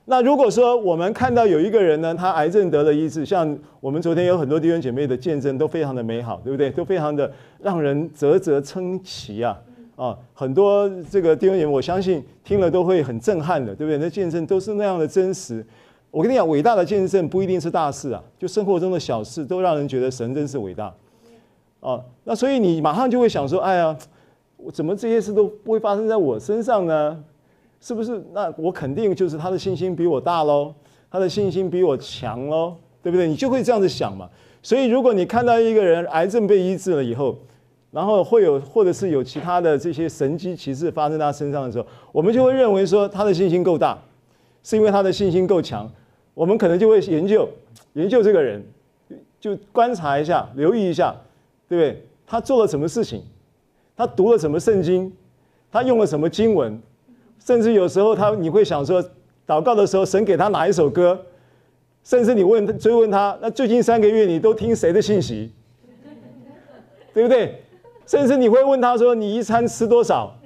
[0.06, 6.70] 那如果说我们看到有一个人呢，他癌症得了医治，像我们昨天有很多弟兄姐妹的见证都非常的美好，对不对？
[6.70, 9.60] 都非常的让人啧啧称奇啊！
[9.96, 13.98] 啊，很多这个弟兄姐妹，我相信听了都会很震撼的，对不对？
[13.98, 15.64] 那见证都是那样的真实。
[16.14, 20.94] 我跟你讲，伟大的见证不一定是大事啊，就生活中的小事都让人觉得神真是伟大。
[21.80, 23.96] 啊，那所以你马上就会想说，哎呀。
[24.56, 27.22] 我怎么这些事都不会发生在我身上呢？
[27.82, 28.24] 是不是？
[28.32, 30.72] 那我肯定就是他的信心比我大喽，
[31.10, 33.28] 他的信心比我强喽，对不对？
[33.28, 34.26] 你就会这样子想嘛。
[34.62, 37.36] 所以，如果你看到一个人癌症被医治了以后，
[37.90, 43.98] 然后会有或者是有其他的这些神迹奇事发生在他身上的时候，我们就会认为说他的信心够大，
[44.62, 45.86] 是因为他的信心够强。
[46.34, 47.48] 我们可能就会研究
[47.94, 48.62] 研究这个人，
[49.40, 51.14] 就观察一下，留意一下，
[51.68, 52.06] 对不对？
[52.26, 53.22] 他做了什么事情？
[53.96, 55.12] 他读了什么圣经？
[55.70, 56.80] 他用了什么经文？
[57.38, 59.02] 甚至有时候他你会想说，
[59.46, 61.24] 祷告的时候神给他哪一首歌？
[62.02, 65.52] 甚至你问他追问他，那最近三个月你都听谁的信息？
[67.12, 67.62] 对不对？
[68.06, 70.36] 甚至你会问他说，你一餐吃多少？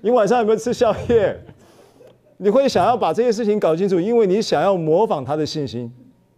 [0.00, 1.38] 你晚上有没有吃宵夜？
[2.42, 5.92] 你会想要把这些事情搞清楚，因为你想要模仿他的信心，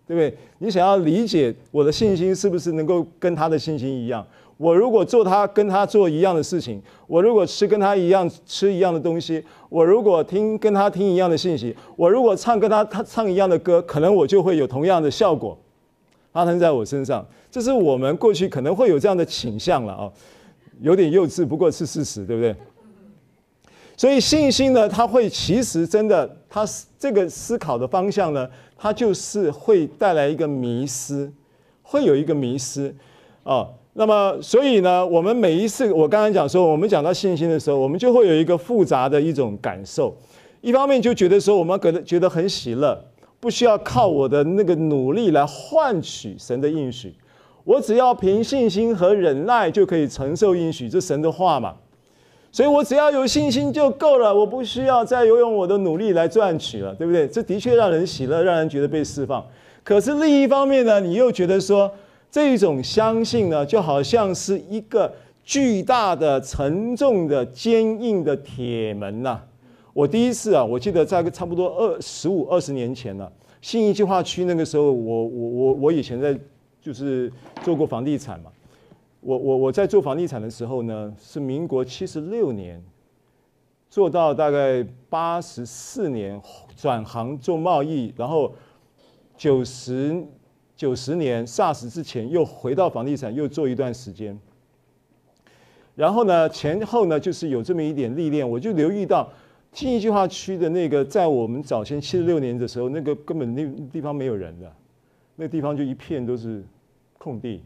[0.04, 0.36] 对不对？
[0.58, 4.26] 你想要理解我的信心是不是能够跟他的信心一样？
[4.56, 15.56] 我如果做他跟他做一样的事情，我如果吃跟他一样吃一样的东西，我如果听跟他听一样的信息，我如果唱跟他他唱一样的歌，可能我就会有同样的效果
[16.32, 17.24] 发生在我身上。
[17.48, 20.10] 这是我们过去可能会有这样的倾向了啊，
[20.80, 22.54] 有点幼稚，不过是事实，对不对？
[24.02, 26.66] 所以信心呢，它会其实真的，它
[26.98, 31.30] 这个思考的方向呢，它就是会带来一个迷失，
[31.82, 32.92] 会有一个迷失
[33.44, 33.64] 啊。
[33.92, 40.12] 那么，所以呢，我们每一次，我刚刚讲说，我们讲到信心的时候，我们就会有一个复杂的一种感受。
[40.62, 43.00] 一方面就觉得说，我们觉得觉得很喜乐，
[43.38, 47.14] 不需要靠我的那个努力来换取神的应许，
[47.62, 51.76] 我只要凭信心和忍耐就可以承受应许，这神的话嘛。
[52.52, 57.26] 所以我只要有信心就够了，我不需要再游用我的努力来赚取了，对不对？
[57.26, 59.44] 这的确让人喜乐，让人觉得被释放。
[59.82, 61.90] 可是另一方面呢，你又觉得说。
[62.34, 65.12] 这种相信呢，就好像是一个
[65.44, 69.38] 巨大的、沉重的、坚硬的铁门呐。
[69.92, 76.34] 我第一次啊，我记得在差不多二十五、二十年前了，信义计划区那个时候，我我我我以前在
[76.80, 77.30] 就是
[77.62, 78.50] 做过房地产嘛。
[79.22, 82.84] 我我我在做房地产的时候呢，是民国七十六年，
[83.88, 86.38] 做到大概八十四年
[86.76, 88.54] 转行做贸易，然后
[89.36, 90.22] 九十。
[90.74, 94.36] 九十年 SARS 之前，又回到房地产，又做一段时间。
[95.94, 99.30] 然后呢，前后呢，就是有这么一点历练，我就留意到
[99.72, 104.72] 信义计划区的那个，在我们早先七十六年的时候，那个根本那地方没有人的，
[105.36, 106.64] 那地方就一片都是
[107.16, 107.62] 空地。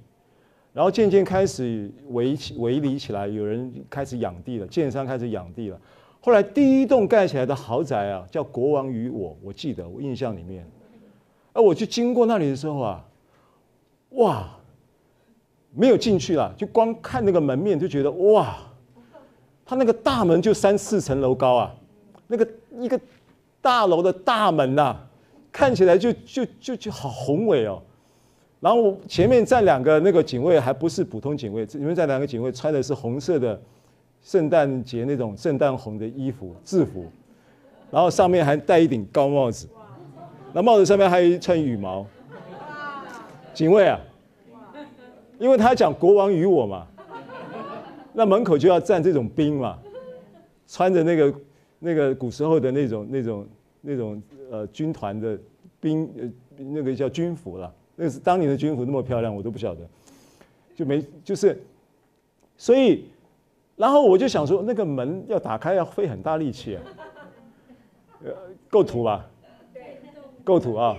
[0.77, 5.81] 然后渐渐开始围围篱起来，有人开始养地了，建商开始养地了。
[6.21, 10.69] 后来第一栋盖起来的豪宅啊，叫国王与我，我记得我印象里面。
[11.55, 13.03] 而我去经过那里的时候啊，
[14.11, 14.47] 哇，
[15.75, 18.59] 没有进去了，就光看那个门面就觉得哇，
[19.65, 21.75] 他那个大门就三四层楼高啊，
[22.27, 22.47] 那个
[22.79, 23.01] 一个
[23.63, 25.09] 大楼的大门呐、啊，
[25.51, 27.81] 看起来就就就就好宏伟哦。
[28.61, 33.61] 然后前面站两个那个警卫，还不是普通警卫，前面站两个警卫穿的是红色的
[34.23, 37.05] 圣诞节那种圣诞红的衣服制服，
[37.91, 39.69] 然后上面还戴一顶高帽子。
[40.53, 42.07] 那帽子上面还有一串羽毛，
[43.53, 44.01] 警卫啊，
[45.39, 46.87] 因为他讲国王与我嘛，
[48.15, 49.79] 那门口就要站这种兵嘛，
[50.67, 51.35] 穿着那个
[51.79, 53.47] 那个古时候的那种那种
[53.83, 55.39] 那种呃军团的
[55.79, 59.81] 兵呃那个叫军服了，那个是当年的军服那么漂亮，我都不晓得，
[60.75, 61.61] 就没就是，
[62.57, 63.07] 所以
[63.75, 66.83] 然后我就想说，那个门要打开要费很大力气啊，
[68.25, 68.33] 呃
[68.71, 69.27] 够土吧？
[70.45, 70.97] 构图啊，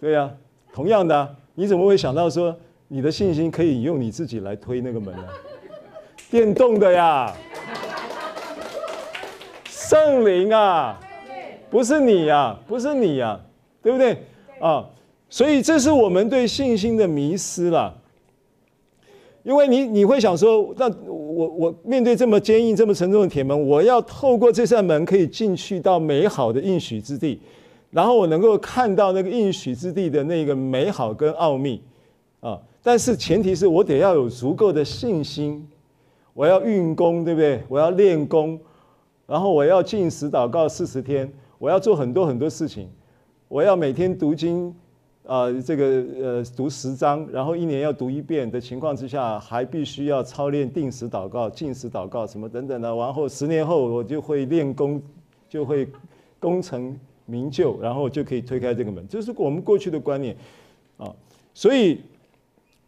[0.00, 0.34] 对呀、啊，
[0.72, 2.56] 同样的，你怎么会想到说
[2.88, 5.28] 你的信心可以用你自己来推那个门呢？
[6.30, 7.34] 电动的呀，
[9.66, 10.98] 圣灵啊，
[11.68, 13.40] 不是你呀，不是你呀，
[13.82, 14.22] 对不对
[14.60, 14.88] 啊？
[15.28, 18.02] 所以这是我们对信心的迷失了。
[19.42, 27.40] 因为你你会想说，那我我面对这么坚硬、这么沉重的铁门，我要透过这扇门可以进去到美好的应许之地，
[27.92, 31.80] 然后我能够看到那个应许之地的那个美好跟奥秘
[32.40, 32.60] 啊。
[32.82, 35.64] 但是前提是我得要有足够的信心，
[36.34, 37.62] 我要运功，对不对？
[37.68, 38.58] 我要练功，
[39.28, 42.88] 然后我要禁食祷告四十天，我要做很多很多事情，
[43.46, 44.74] 我要每天读经。
[45.26, 52.94] 啊、这个呃，读十章，然后一年要读一遍的情况之下，还必须要操练定时祷告、禁食祷告什么等等的。
[52.94, 55.02] 然后十年后我就会练功，
[55.48, 55.88] 就会
[56.38, 59.04] 功成名就，然后就可以推开这个门。
[59.08, 60.36] 这是我们过去的观念
[60.96, 61.12] 啊，
[61.52, 62.00] 所以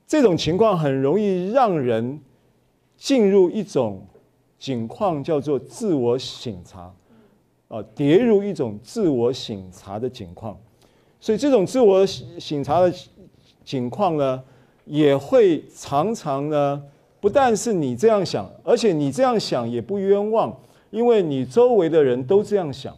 [0.07, 2.21] 这种情况很容易让人
[2.97, 4.01] 进入一种
[4.61, 6.95] 境况，叫做自我省察
[7.67, 10.57] 啊，跌入一种自我省察的境况。
[11.21, 12.93] 所以这种自我醒察的
[13.65, 14.43] 情况呢，
[14.85, 16.83] 也会常常呢，
[17.21, 20.57] 不但是你这样想，而且你这样想也不冤枉，
[20.91, 22.97] 因为你周围的人都这样想，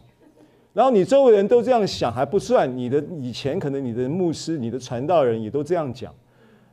[0.71, 6.13] 然后你周围人都这样想还不算，你的以前可能你的牧师、你的传道人也都这样讲，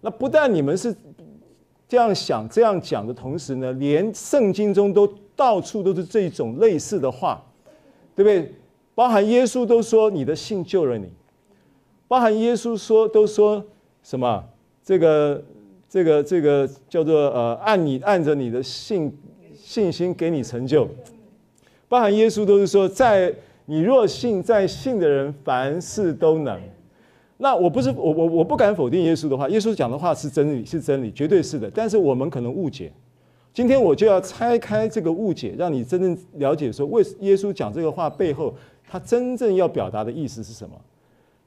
[0.02, 0.94] 那不但你们是
[1.88, 7.42] 这样想、这样讲的同时呢，连圣经中都到处都是这种类似的话，
[8.14, 8.54] 对不对？
[8.94, 11.08] 包含耶稣都说你的信救了你。
[12.08, 13.62] 包含耶稣说都说
[14.02, 14.42] 什么？
[14.82, 15.44] 这个
[15.88, 19.14] 这个这个叫做呃，按你按着你的信
[19.54, 20.88] 信心给你成就。
[21.88, 23.34] 包含耶稣都是说，在
[23.66, 26.58] 你若信，在信的人凡事都能。
[27.36, 31.70] 那我不是我我我不敢否定耶稣的话，耶稣讲的话是真理是真理，绝对是的。
[31.70, 32.90] 但是我们可能误解。
[33.52, 38.54] 今天我就要拆开这个误解，让你真正了解说，为耶稣讲这个话背后，
[38.88, 40.74] 他真正要表达的意思是什么？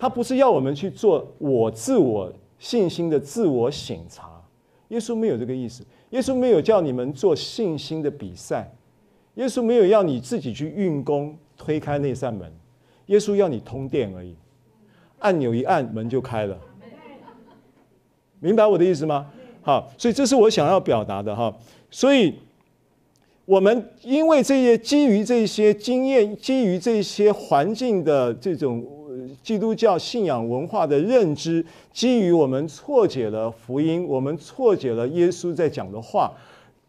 [0.02, 4.42] 他不是要我们去做我自我信心的自我省察，
[4.88, 5.86] 耶稣没有这个意思。
[6.10, 8.74] 耶稣没有叫你们做信心的比赛，
[9.36, 12.52] 耶稣没有要你自己去运功推开那扇门，
[13.06, 14.34] 耶稣要你通电而已，
[15.20, 16.58] 按钮一按门就开了。
[18.40, 19.28] 明白我的意思吗？
[19.62, 21.56] 好，所以这是我想要表达的哈。
[21.92, 22.34] 所以，
[23.46, 28.84] 我们因为这些基于这些经验，基于这些环境的这种。
[29.44, 36.32] 基督教信仰文化的认知，基于我们错解了福音，我们错解了耶稣在讲的话。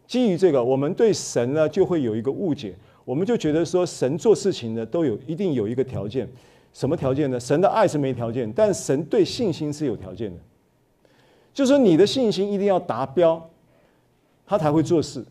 [0.06, 6.28] 基于这个，我们对神呢就会有一个误解，我们就觉得说神做事情呢都有一定有一个条件，
[6.74, 7.40] 什么条件呢？
[7.40, 10.38] 神的爱是没条件，但神对信心是有条件的，
[11.54, 13.48] 就是说你的信心一定要达标，
[14.44, 15.24] 他才会做事。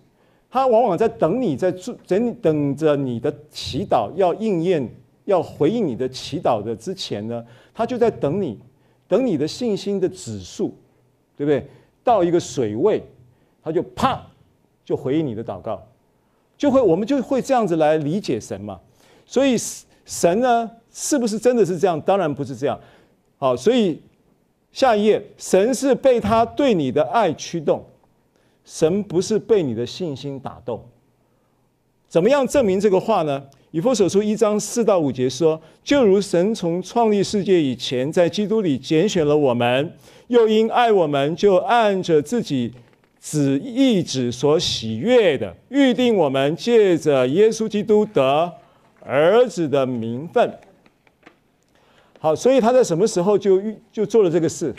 [0.50, 4.90] 他往往在等你在做，等等着你的祈祷要应验。
[5.32, 8.60] 要回应你的祈祷的之前呢，他就在等你，
[9.08, 10.76] 等你的信心的指数，
[11.36, 11.66] 对不对？
[12.04, 13.04] 到一个水位，
[13.64, 14.22] 他就啪
[14.84, 15.82] 就回应你的祷告，
[16.58, 18.80] 就会我们就会这样子来理解神嘛。
[19.26, 19.56] 所以
[20.06, 22.00] 神呢，是不是真的是这样？
[22.02, 22.80] 当然不是这样。
[23.38, 24.02] 好，所以
[24.72, 27.84] 下一页，神是被他对你的爱驱动，
[28.66, 30.84] 神不是被你的信心打动。
[32.08, 33.44] 怎么样证明这个话呢？
[33.72, 39.94] 以弗所书一章四到五节说：“就如神从创立世界以前，在基督里拣选了我们，
[40.28, 42.74] 又因爱我们，就按着自己
[43.22, 48.52] 旨意旨所喜悦的，预定我们借着耶稣基督得
[49.06, 50.54] 儿子的名分。”
[52.20, 54.76] 好，所以他在什么时候就就做了这个事？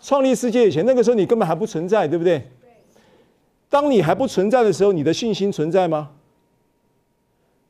[0.00, 2.40] 创立世界以前，那个时候你根本还不存在，对不对？
[3.68, 6.10] 当你还不存在的时候，你的信心存在吗？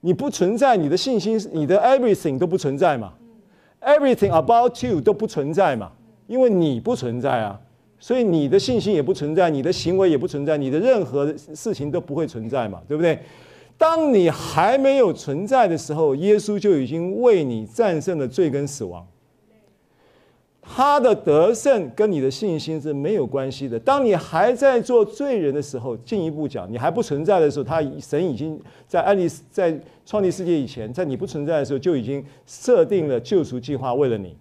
[0.05, 3.15] 你不存在，你的信心，你的 everything 都不存在嘛
[3.81, 5.93] ？Everything about you 都不存在嘛？
[6.27, 7.59] 因为你不存在啊，
[7.99, 12.81] 所以你的信心也不存在，你的行为也不存在，你的任何事情都不会存在嘛？
[12.89, 13.19] 对不对？
[13.79, 19.07] 当你还没有存在的时候，耶稣就已经为你战胜了罪跟死亡。
[20.65, 23.79] 他的得胜跟你的信心是没有关系的。
[23.81, 34.37] 当你还在做罪人的时候，进一步讲，你还不存在的时候，他神已经在安利在创立世界以前，在你不存在的时候就已经设定了救赎计划为了你。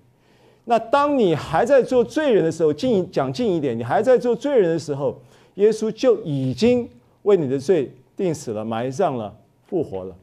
[0.65, 5.19] 那当你还在做罪人的时候，进讲近一点，你还在做罪人的时候，
[5.55, 6.87] 耶稣就已经
[7.23, 10.15] 为你的罪定死了、埋葬了、复活了。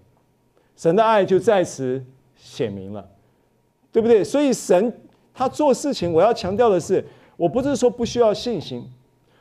[0.77, 2.01] 神的爱就在此
[2.37, 3.05] 显明了，
[3.91, 4.23] 对不对？
[4.23, 4.95] 所以神。
[5.39, 7.05] 他做事情，我要强调的是，
[7.37, 8.83] 我不是说不需要信心，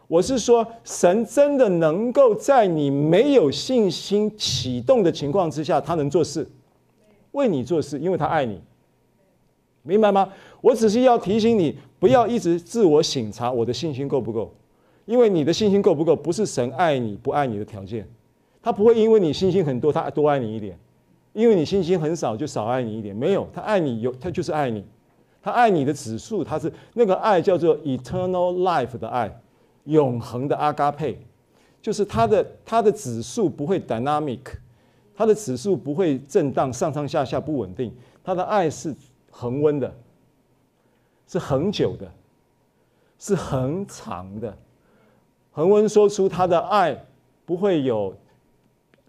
[0.08, 6.48] 我是说神真的能够在你没有信心启动的情况之下，他能做事，
[7.32, 8.62] 为你做事，因为他爱你，
[9.82, 10.30] 明白吗？
[10.62, 14.54] 我只是要提醒你，不要一直自我省察我的信心够不够，
[15.08, 18.08] 因为你的信心够不够，不是神爱你不爱你的条件，
[18.62, 20.78] 他不会因为你信心很多，他多爱你一点。
[21.34, 23.16] 因为你信心很少，就少爱你一点。
[23.16, 24.84] 没有，他爱你有，他就是爱你。
[25.48, 29.34] 他爱你的指数，他是那个爱叫做 eternal life 的爱，
[29.86, 31.16] 永恒的阿嘎佩，
[31.82, 34.42] 就是他的他的指数不会 dynamic，
[35.16, 37.96] 他的指数不会震荡上上下下不稳定。
[38.26, 38.94] 他的爱是
[39.32, 39.90] 恒温的，
[41.30, 42.12] 是恒久的，
[43.18, 44.54] 是恒长的。
[45.54, 47.06] 恒温说出他的爱
[47.46, 48.14] 不会有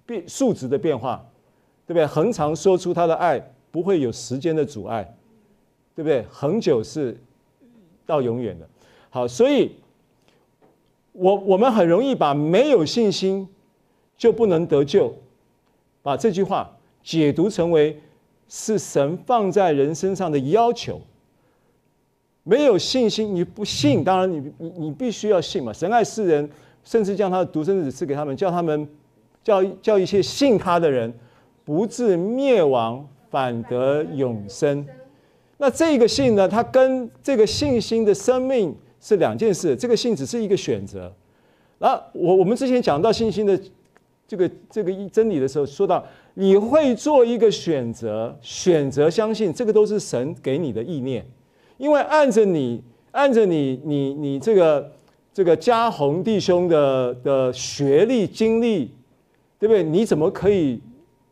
[0.07, 1.25] 变数值的变化。
[1.85, 2.07] 对不对？
[2.07, 5.17] 恒常说出他的爱，不会有时间的阻碍，
[5.99, 6.25] 对不对？
[6.31, 7.19] 恒久是
[8.07, 8.69] 到永远的。
[9.11, 9.73] 好，所以
[11.11, 13.49] 我我们很容易把没有信心
[14.17, 15.13] 就不能得救，
[16.01, 16.71] 把这句话
[17.03, 18.01] 解读成为
[18.47, 21.01] 是神放在人身上的要求。
[22.45, 25.73] 没有信心，你不信，当然你你你必须要信嘛。
[25.73, 26.49] 神爱世人，
[26.85, 28.89] 甚至将他的独生子赐给他们，叫他们
[29.43, 31.13] 叫叫一些信他的人。
[31.65, 34.87] 不至灭亡，反得永生。
[35.59, 36.49] 那这个信呢？
[36.49, 39.77] 它跟这个信心的生命是两件事。
[39.77, 41.13] 这个信只是一个选择。
[41.79, 43.61] 然后我我们之前讲到信心的
[44.27, 46.05] 这个这个真理的时候，说到
[46.35, 51.27] 你会做一个选择，选择相信，这个都是神给你的意念。
[51.77, 54.93] 因为按着你按着你你你这个
[55.35, 58.91] 这个家宏弟兄的的学历经历，
[59.59, 59.83] 对不对？
[59.83, 60.81] 你怎么可以？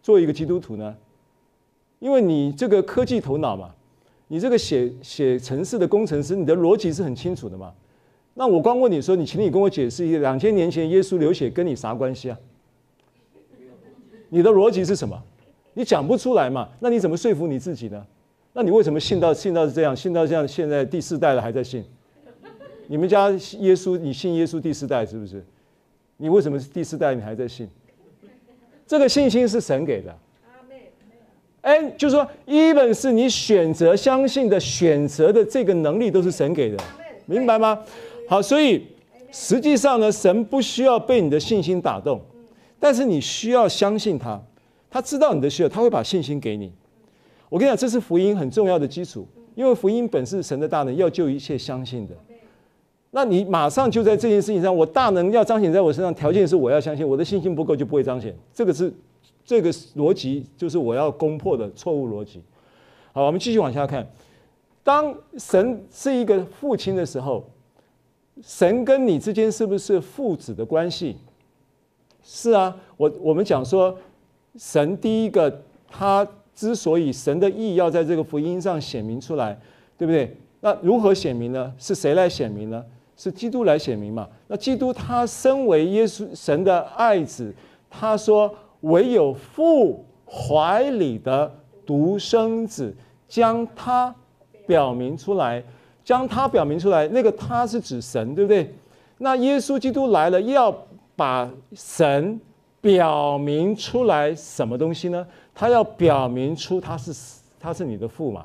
[0.02, 0.94] 做一个基督徒呢？
[1.98, 3.74] 因为你这个科技头脑嘛，
[4.28, 7.72] 你这个写写城市的工程师，你的逻辑是很清楚的嘛。
[8.34, 12.38] 那我光问你说，你请你跟我解释一下，两千年前耶稣流血跟你啥关系啊？
[14.28, 15.22] 你的逻辑是什么？
[15.74, 16.68] 你讲不出来嘛？
[16.80, 18.04] 那你怎么说服你自己呢？
[18.52, 19.94] 那你为什么信到信到是这样？
[19.94, 21.84] 信到这样，现在第四代了还在信？
[22.88, 25.44] 你们家耶稣，你信耶稣第四代是不是？
[26.16, 27.68] 你为什么是第四代你还在信？
[28.86, 30.16] 这个信心是神给的，
[31.66, 36.76] 哎，就是说，even 是你选择相信的选择的这个能力，都是神给的，
[37.26, 37.76] 明白吗？
[38.28, 38.86] 好，所以
[39.32, 42.20] 实际上呢，神不需要被你的信心打动，
[42.78, 44.40] 但是你需要相信他，
[44.88, 46.72] 他知道你的需要，他会把信心给你。
[47.48, 52.14] 我跟你讲，这是福音很重要的基础，因为福音本是神的大能，要救一切相信的。
[53.10, 58.32] 那你马上就在这件事情上，我大能要彰显在我身上，条件是我要相信，我的信心不够就不会彰显。
[58.54, 58.92] 这个是
[59.46, 62.42] 这个逻辑，就是我要攻破的错误逻辑。
[63.12, 64.06] 好，我们继续往下看。
[64.82, 67.48] 当神是一个父亲的时候，
[68.42, 71.16] 神跟你之间是不是父子的关系？
[72.22, 73.96] 是啊，我我们讲说，
[74.56, 79.56] 神第一个他之所以神的义要在这个福音上显明出来，
[79.96, 80.36] 对不对？
[80.60, 81.72] 那如何显明呢？
[81.78, 82.84] 是谁来显明呢？
[83.16, 84.28] 是基督来显明嘛？
[84.48, 87.54] 那基督他身为耶稣神的爱子，
[87.88, 88.52] 他说
[88.86, 91.52] ：“唯有父怀里的
[91.84, 92.94] 独生子，
[93.28, 94.14] 将他
[94.66, 95.62] 表明出来，
[96.04, 97.06] 将他表明出来。
[97.08, 98.74] 那个他是指神，对不对？
[99.18, 100.74] 那耶稣基督来了，要
[101.14, 102.40] 把神
[102.80, 105.26] 表明出来，什么东西呢？
[105.54, 107.12] 他要表明出他是
[107.58, 108.44] 他是你的父嘛？”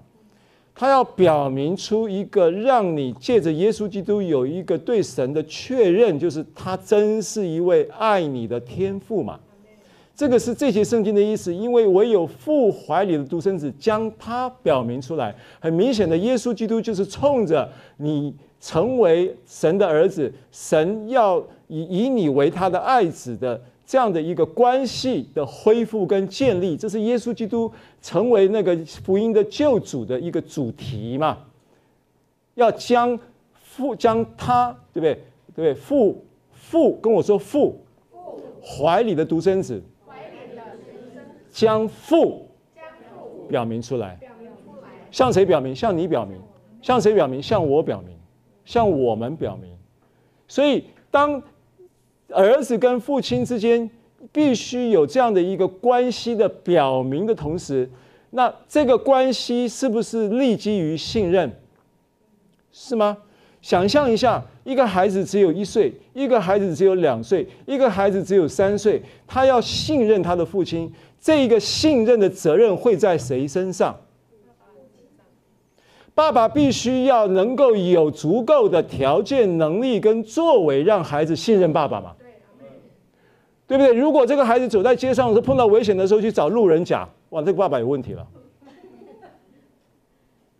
[0.73, 9.37] 他要表明出一个，让你借着耶稣基督有一个对神的确认，就是他真是一位爱你的天父嘛。
[10.21, 15.35] 这个是这些圣经的意思，因为唯有父怀里的独生子将他表明出来。
[15.59, 17.67] 很明显的，耶稣基督就是冲着
[17.97, 23.59] 你成为神的儿子，神要以以你为他的爱子的。
[23.83, 31.35] 这样的一个关系的恢复跟建立，这是耶稣基督成为那个福音的救主的一个主题嘛？
[32.53, 33.19] 要将
[33.63, 35.13] 父将他，对不对？
[35.15, 35.73] 对不对？
[35.73, 37.81] 父父跟我说父，
[38.61, 39.81] 怀里的独生子，
[41.51, 42.49] 将父
[43.47, 44.17] 表明出来，
[45.11, 45.75] 向谁表明？
[45.75, 46.41] 向你表明？
[46.81, 47.43] 向谁表明？
[47.43, 48.17] 向我表明？
[48.65, 49.71] 向我们表明？
[50.47, 51.41] 所以当。
[52.33, 53.89] 儿子跟父亲之间
[54.31, 57.89] 必须有这样的一个关系的表明的同时，
[58.29, 61.51] 那这个关系是不是立基于信任？
[62.71, 63.17] 是吗？
[63.61, 70.89] 想象一下，一个孩子只有一岁，一个孩子只有两岁，一个孩子只有三岁，他要信任他的父亲，
[71.21, 73.95] 这个信任的责任会在谁身上？
[76.13, 82.13] 爸爸必须要能够有足够的条件、能力跟作为，让孩子信任爸爸嘛？
[83.65, 83.93] 对不对？
[83.93, 88.27] 如果这个孩子走在街上的时候碰到危险的时候去找路人甲，哇，这个爸爸有问题了，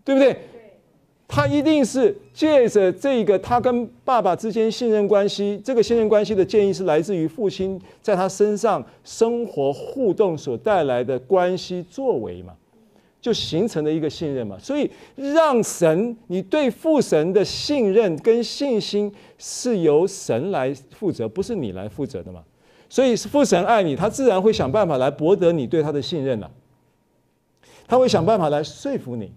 [0.06, 0.38] 对不对？
[1.34, 12.54] 他一定是借着这个他跟爸爸之间信任关系，这个信任关系的建议是来自于父亲在他身上生活互动所带来的关系作为嘛，
[13.22, 14.58] 就形成了一个信任嘛。
[14.60, 22.44] 所以让神，你对父神的信任跟信心是由神来负责，不是你来负责的嘛。
[22.90, 26.52] 所以父神爱你，他自然会想办法来博得你对他的信任了。
[27.88, 29.32] 他会想办法来说服你，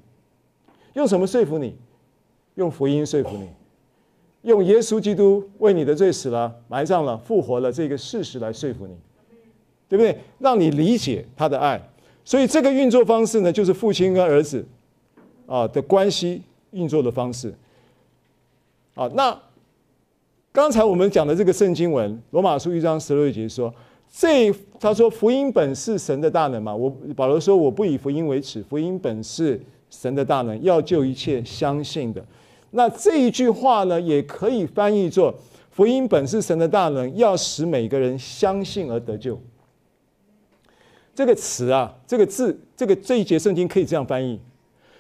[0.95, 1.77] 用什么说服你？
[2.55, 3.49] 用福音说服你，
[4.43, 8.95] 用耶稣基督为你的罪死了、埋葬了、复活了这个事实来说服你，
[9.89, 10.17] 对不对？
[10.39, 11.81] 让你理解他的爱。
[12.25, 14.65] 所以这个运作方式呢，就是父亲跟儿子
[15.47, 17.53] 啊的关系运作的方式。
[18.95, 19.37] 啊，那
[20.53, 23.75] 刚才我们讲的这个圣经文，罗马书一章十六节说，
[24.09, 26.73] 这他说福音本是神的大能嘛。
[26.73, 29.61] 我保罗说，我不以福音为耻，福音本是
[30.01, 32.25] 神的大能，要救一切相信的。
[32.73, 35.33] 那这一句话呢，也可以翻译作
[35.71, 39.41] “福音本是神的大能，要使每个人相信而得救”。
[41.15, 44.41] 这个词啊，这个字，这个这一节圣经可以这样翻译。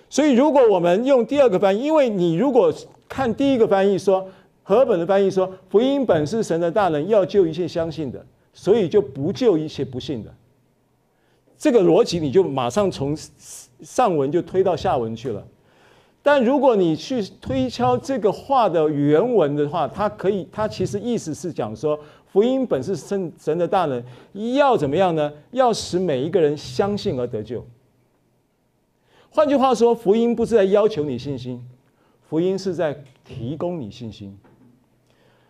[0.09, 2.73] 所以，如果我们用第二个翻译，因为你如果
[3.09, 4.25] 看第一个翻译说，
[4.63, 8.25] 和本的翻译说“福音本是神的大能，要救一切相信的”，
[8.55, 10.33] 所以就不救一切不信的。
[11.59, 13.17] 这个逻辑你就马上从
[13.85, 15.47] 上文就推到下文去了。
[16.23, 22.01] 但如果你去推敲这个话的原文的话，它可以，它其实意思是讲说，
[22.33, 24.03] 福音本是神神的大能，
[24.55, 25.31] 要怎么样呢？
[25.51, 27.63] 要使每一个人相信而得救。
[29.29, 31.63] 换句话说，福音不是在要求你信心，
[32.27, 34.35] 福音是在提供你信心。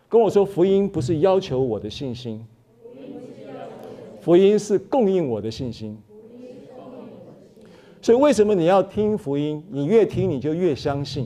[0.09, 2.45] 跟我说，福音不是要求我的信心，
[4.19, 5.97] 福音是供应我的信心。
[8.05, 9.63] 所以，为什么你要听福音？
[9.71, 11.25] 你越听，你就越相信；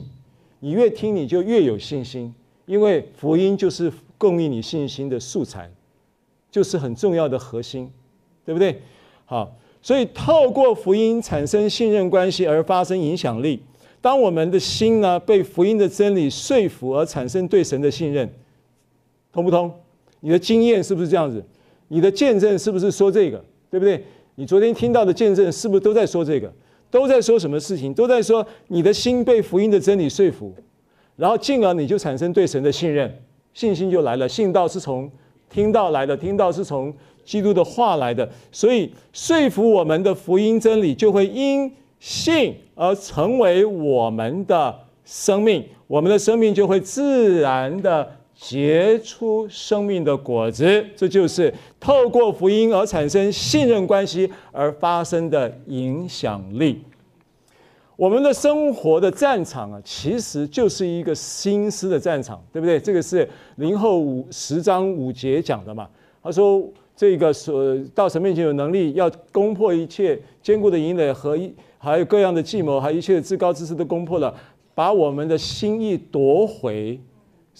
[0.60, 2.34] 你越听，你就越有信心。
[2.64, 5.70] 因为福音就是供应你信心的素材，
[6.50, 7.90] 就是很重要的核心，
[8.46, 8.80] 对不对？
[9.26, 13.60] 好，所以透过福音产生信任关系而发生影响力。
[14.00, 18.26] 当我们的心呢被福音的真理说服而产生对神的信任，
[19.30, 19.70] 通不通？
[20.20, 21.44] 你的经验是不是这样子？
[21.88, 23.44] 你的见证是不是说这个？
[23.70, 24.02] 对不对？
[24.36, 26.50] 你昨天听到的见证是不是都在说这个？
[26.90, 27.94] 都在说什么事情？
[27.94, 30.54] 都在说你的心被福音的真理说服，
[31.16, 33.22] 然后进而你就产生对神的信任，
[33.54, 34.28] 信心就来了。
[34.28, 35.10] 信道是从
[35.48, 36.92] 听到来的，听到是从
[37.24, 44.74] 基督的话来的，所以说服我们的福音真理就会因信而成为我们的
[45.04, 48.19] 生命，我们的生命就会自然的。
[48.40, 56.80] 结出生命的果子，这就是透过福音而产生信任关系而发生的影响力。
[57.96, 62.80] 我们的生活的战场啊，其实就是一个心思的战场，对不对？
[62.80, 65.86] 这个是林后五十章五节讲的嘛。
[66.22, 66.66] 他说
[66.96, 74.34] ：“这个所到神面前有能力，要攻破一切坚固的营垒和一还有各样的计谋，还有一切的至高之事都攻破了，
[74.74, 76.98] 把我们的心意夺回。”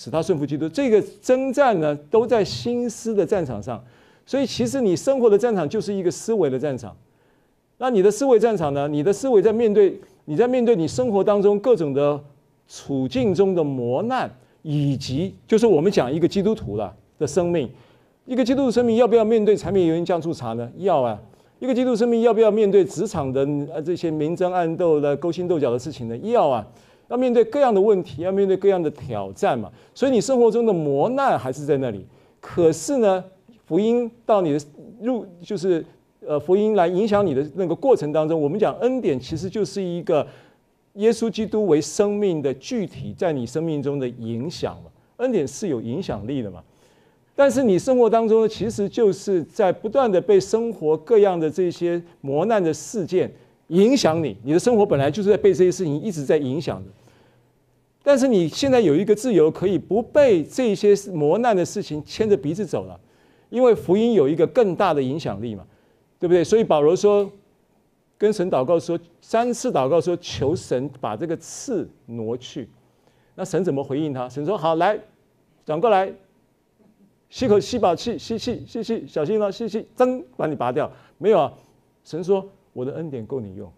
[0.00, 3.84] 使他顺服基督，这个征战呢，都在心思的战场上。
[4.24, 6.96] 所以，其实你生活的战场就是一个思维的战场。
[7.76, 8.88] 那你的思维战场呢？
[8.88, 12.18] 你的思维在面对你在面对你生活当中各种的
[12.66, 14.30] 处境中的磨难，
[14.62, 17.68] 以及就是我们讲一个基督徒了的生命，
[18.24, 20.70] 一个基督徒生命要不要面对柴米油盐酱醋茶呢？
[20.78, 21.20] 要啊。
[21.58, 26.16] 一个基督生命要不要面对职场的呃这些明争暗斗的勾心斗角的事情呢？
[26.22, 26.66] 要啊。
[27.10, 32.06] 要面对各样的问题，要面对各样的挑战嘛，所以你生活中的磨难还是在那里。
[32.40, 33.22] 可是呢，
[33.66, 34.60] 福音到你的
[35.02, 35.84] 入，就是
[36.24, 40.24] 呃，福音来影响你的那个过程当中，我们讲恩典其实就是一个
[40.94, 44.90] 耶稣基督为生命的具体在你生命中的影响嘛。
[45.16, 46.62] 恩典是有影响力的嘛。
[47.34, 53.30] 但是你生活当中呢，其实就是在不断的被生活各样的这些磨难的事件
[53.68, 56.90] 影响你，你的生活本来就是在被这些事情一直在影响的。
[58.02, 62.98] 但是你现在有一个自由，可以不被这些磨难的事情牵着鼻子走了，
[63.50, 65.66] 因为福音有一个更大的影响力嘛，
[66.18, 66.42] 对不对？
[66.42, 67.30] 所以保罗说，
[68.16, 72.68] 跟神祷告说，三次祷告说，求神把这个刺挪去。
[73.34, 74.26] 那神怎么回应他？
[74.28, 74.98] 神说：好，来，
[75.66, 76.10] 转过来，
[77.28, 80.90] 吸口吸饱气，吸气，吸气，小心了，吸气，噌，把你拔掉。
[81.18, 81.52] 没有啊，
[82.02, 83.70] 神说，我的恩典够你用，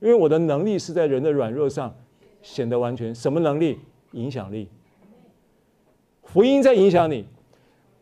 [0.00, 1.92] 因为我的能力是在人的软弱上。
[2.42, 3.14] 显得完全。
[3.14, 3.78] 什么能力？
[4.12, 4.68] 影响力。
[6.24, 7.24] 福音在影响你，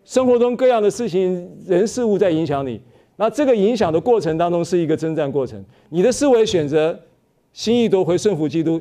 [0.05, 2.81] 生活中各样的事情、人事物在影响你。
[3.17, 5.65] 那这个影响的过程当中是一个征战过程。
[5.89, 6.99] 你的思维选择
[7.53, 8.81] 心意夺回顺服基督，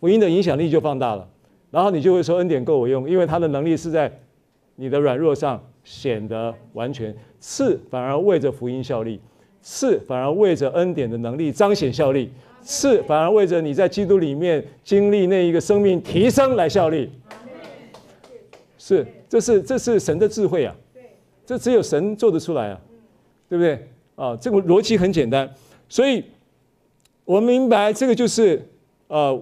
[0.00, 1.28] 福音的影响力就放大了。
[1.70, 4.10] 然后你就会说恩典够我用，因为他的能力是在
[4.74, 7.14] 你的软弱上显得完全。
[7.38, 9.20] 次反而为着福音效力，
[9.60, 12.30] 次反而为着恩典的能力彰显效力，
[12.66, 17.10] 是反而为着你在基督里面经历那一个生命提升来效力。
[18.76, 20.76] 是，这是这是神的智慧啊，
[21.46, 22.78] 这只有神做得出来啊。
[23.48, 24.34] 对不对啊？
[24.34, 25.48] 这个逻辑很简单，
[25.88, 26.20] 所以
[27.24, 28.60] 我明白这个就是
[29.06, 29.40] 呃，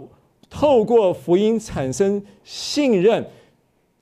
[0.50, 3.26] 透过福音产生信任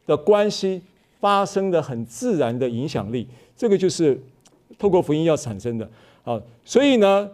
[0.06, 0.82] 的关系
[1.20, 4.20] 发生的很自然的影响力，这个就是
[4.76, 5.88] 透过福音要产生的
[6.24, 6.42] 啊。
[6.64, 7.30] 所以呢，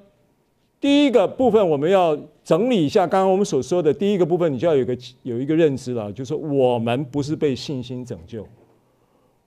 [0.81, 8.47] 第一个部分我们要整理一下刚刚我们所说的第一个部分，你就要有个有一个认知了，就是说我们不是被信心拯救。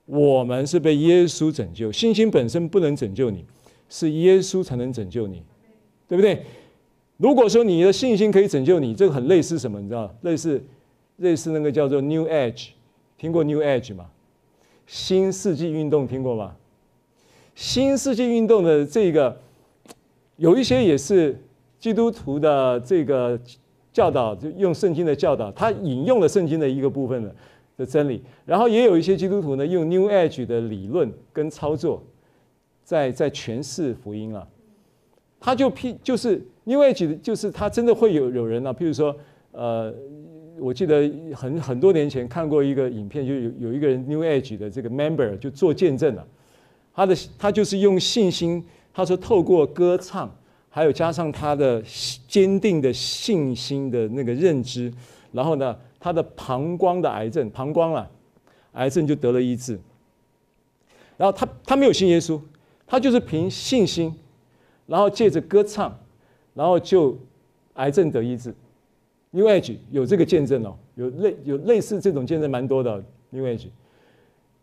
[0.04, 3.44] 我们是被耶稣拯救，信心本身不能拯救你，
[3.88, 5.42] 是耶稣才能拯救你，
[6.08, 6.44] 对不对？
[7.18, 9.80] 如果说你的信心可以拯救你，这个很类似什么？
[9.80, 10.12] 你知道？
[10.22, 10.62] 类似
[11.18, 12.70] 类似那个叫做 New Age，
[13.16, 14.06] 听过 New Age 吗？
[14.88, 16.56] 新世纪运动听过吗？
[17.54, 19.40] 新世纪运动的这个
[20.42, 21.38] 有一些也是
[21.78, 23.38] 基督徒的这个
[23.92, 27.34] 教导，就用圣经的教导，他引用了圣经的一个部分的。
[27.74, 32.02] 的真理，然后也有一些基督徒呢，用 New Age 的理论跟操作
[32.84, 34.46] 在，在诠释福音啊。
[35.40, 39.16] 他就批，就是 New Age 的，就是他真的会有有人啊，譬如说，
[39.52, 39.90] 呃，
[40.58, 46.26] 我记得很很多年前看过一个影片，就有有一个人 New Age 的这个 member 就做见证了，
[46.94, 48.62] 他的他就是用信心，
[48.92, 50.34] 他说透过歌唱，
[50.68, 51.82] 还有加上他的
[52.28, 54.92] 坚定的信心的那个认知，
[55.32, 55.76] 然后呢。
[56.04, 58.10] 他的膀胱的癌症，膀胱啊，
[58.72, 59.78] 癌症就得了医治。
[61.16, 62.40] 然后他他没有信耶稣，
[62.88, 64.12] 他就是凭信心，
[64.88, 65.96] 然后借着歌唱，
[66.54, 67.16] 然后就
[67.74, 68.52] 癌症得医治。
[69.30, 73.00] New Age 有这个见证哦，有类有类似这种见证蛮多的。
[73.30, 73.68] New Age，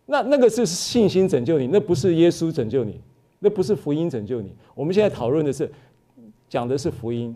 [0.08, 3.00] 那那个是信心拯救你，那不是耶稣拯救你，
[3.40, 4.54] 那不是福音拯救你。
[4.76, 5.72] 我们现在讨论的是，
[6.48, 7.36] 讲的是福音。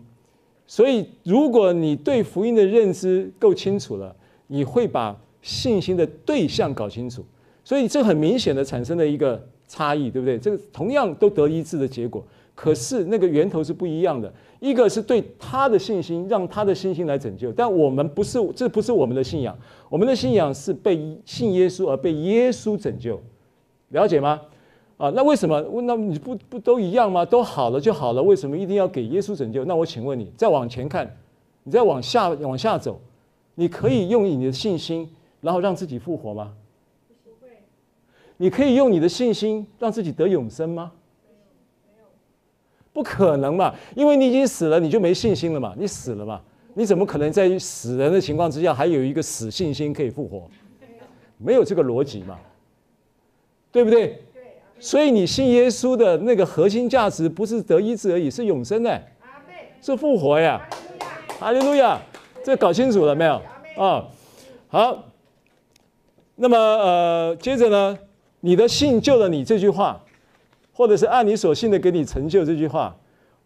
[0.66, 4.14] 所以，如果你对福音的认知够清楚了，
[4.46, 7.24] 你会把信心的对象搞清楚。
[7.62, 10.38] 所以，这很明显的产生了一个差异，对不对？
[10.38, 12.24] 这个同样都得医治的结果，
[12.54, 14.32] 可是那个源头是不一样的。
[14.60, 19.54] 一个是对他的信心，让他的信心来拯救；但我们不是，这不是我们的信仰。
[19.90, 23.22] 我们的信仰是被信耶稣而被耶稣拯救，
[23.90, 24.40] 了解吗？
[25.04, 25.60] 啊，那为什么？
[25.82, 27.24] 那你不不都一样吗？
[27.24, 29.64] 都好了就好了，为什么一定要给耶稣拯救？
[29.64, 31.14] 那我请问你，再往前看，
[31.62, 32.98] 你再往下往下走，
[33.54, 36.54] 你可以用你的信心，然后让自己复活吗？
[37.22, 37.52] 不会。
[38.38, 40.92] 你可以用你的信心让自己得永生吗？
[41.86, 42.06] 没有，
[42.92, 46.40] 不可能嘛，因为你已经死了，你就没信心了嘛，你死了嘛，
[46.72, 50.48] 你怎么可能在死人的情况之下还有一个死信心可以复活？
[51.36, 52.38] 没有这个逻辑嘛，
[53.70, 54.22] 对不对？
[54.78, 59.02] 所以你信耶稣的那个核心价值不是得医治而已，是永生的，
[59.80, 60.60] 是复活呀！
[61.40, 61.98] 哈利路亚！
[62.44, 63.40] 这搞清楚了没有？
[63.78, 64.06] 啊，
[64.68, 65.04] 好。
[66.36, 67.96] 那么呃，接着呢，
[68.40, 70.02] 你的信救了你这句话，
[70.72, 72.96] 或者是按你所信的给你成就这句话，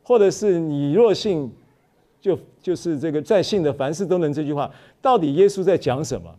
[0.02, 1.52] 或者是你若信，
[2.20, 4.70] 就就是这个在信的凡事都能这句话，
[5.02, 6.34] 到底耶稣在讲什么？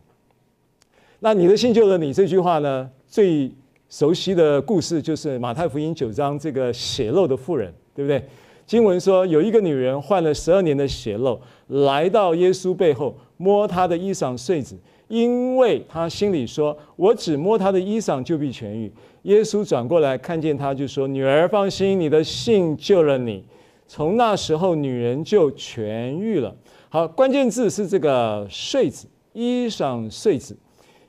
[1.19, 2.89] 那你的信救了你这句话呢？
[3.07, 3.51] 最
[3.89, 8.23] 熟悉的故事就是马太福音九章这个血漏的妇人，对不对？
[8.67, 14.77] 经文说有一个女人患了十二年的血漏，来到耶稣背后摸他的衣裳繸子，
[15.07, 18.91] 因为她心里说：“我只摸他的衣裳就必痊愈。”
[19.23, 23.43] 耶稣转过来看见她，就说：“女儿放心，你的信救了你。”
[23.87, 25.81] 从那时候，女人就痊
[26.19, 26.55] 愈了。
[26.89, 30.55] 好，关键字是这个繸子，衣裳繸子，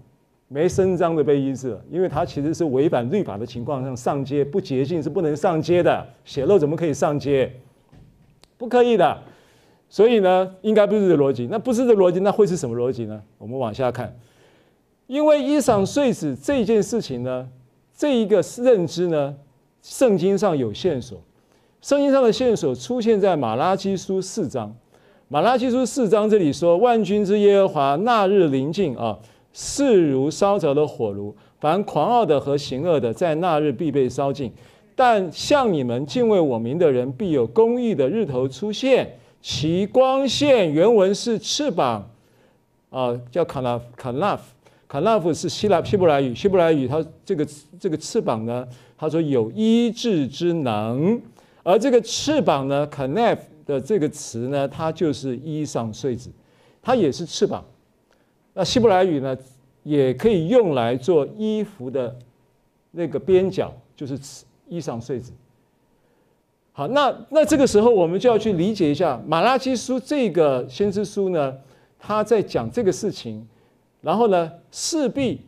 [0.47, 7.51] 没声张的被医治了，因为她其实是违反律法的情况下上街不洁净是不能上街的，血漏怎么可以上街？
[8.57, 9.17] 不可以的。
[9.95, 11.47] 所以呢，应该不是这逻辑。
[11.49, 13.17] 那不是这逻辑，那会是什么逻辑呢？
[13.37, 14.13] 我们往下看，
[15.07, 17.47] 因为衣裳繸子这件事情呢，
[17.95, 19.33] 这一个认知呢，
[19.81, 21.17] 圣经上有线索。
[21.81, 24.75] 圣经上的线索出现在马拉基书四章。
[25.29, 29.17] 马拉基书四章这里说：“万军之耶和华那日临近啊，
[29.53, 34.51] 势如烧着的火炉，凡狂傲的和行恶的，在那日必被烧尽。
[34.93, 39.17] 但向你们敬畏我名的人，必有公义的日头出现，
[39.47, 42.09] 其光线原文是翅膀
[42.89, 47.47] 啊，叫 kanaf，kanaf，kanaf 是希腊希伯来语，希伯来语它这个
[47.79, 48.67] 这个翅膀呢，
[48.97, 51.21] 他说有医治之能。”
[51.61, 53.37] 而这个翅膀呢，kanaf
[53.67, 56.31] 的这个词呢，它就是衣裳穗子，
[56.81, 57.63] 它也是翅膀。
[58.55, 59.37] 那希伯来语呢，
[59.83, 62.17] 也可以用来做衣服的
[62.89, 64.17] 那个边角，就是
[64.67, 65.31] 衣裳穗子。
[66.77, 71.55] 好，那那这个时候我们就要去理解一下马拉基书这个先知书呢，
[71.97, 73.47] 他在讲这个事情，
[74.01, 75.39] 然后呢，势必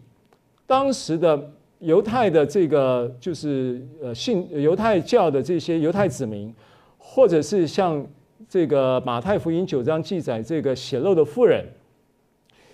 [0.66, 1.52] 当时的。
[1.80, 6.52] 犹太的这个就是呃信犹太教的这些犹太子民，
[6.98, 8.04] 或者是像
[8.50, 11.64] 这个马太福音九章记载这个血漏的妇人，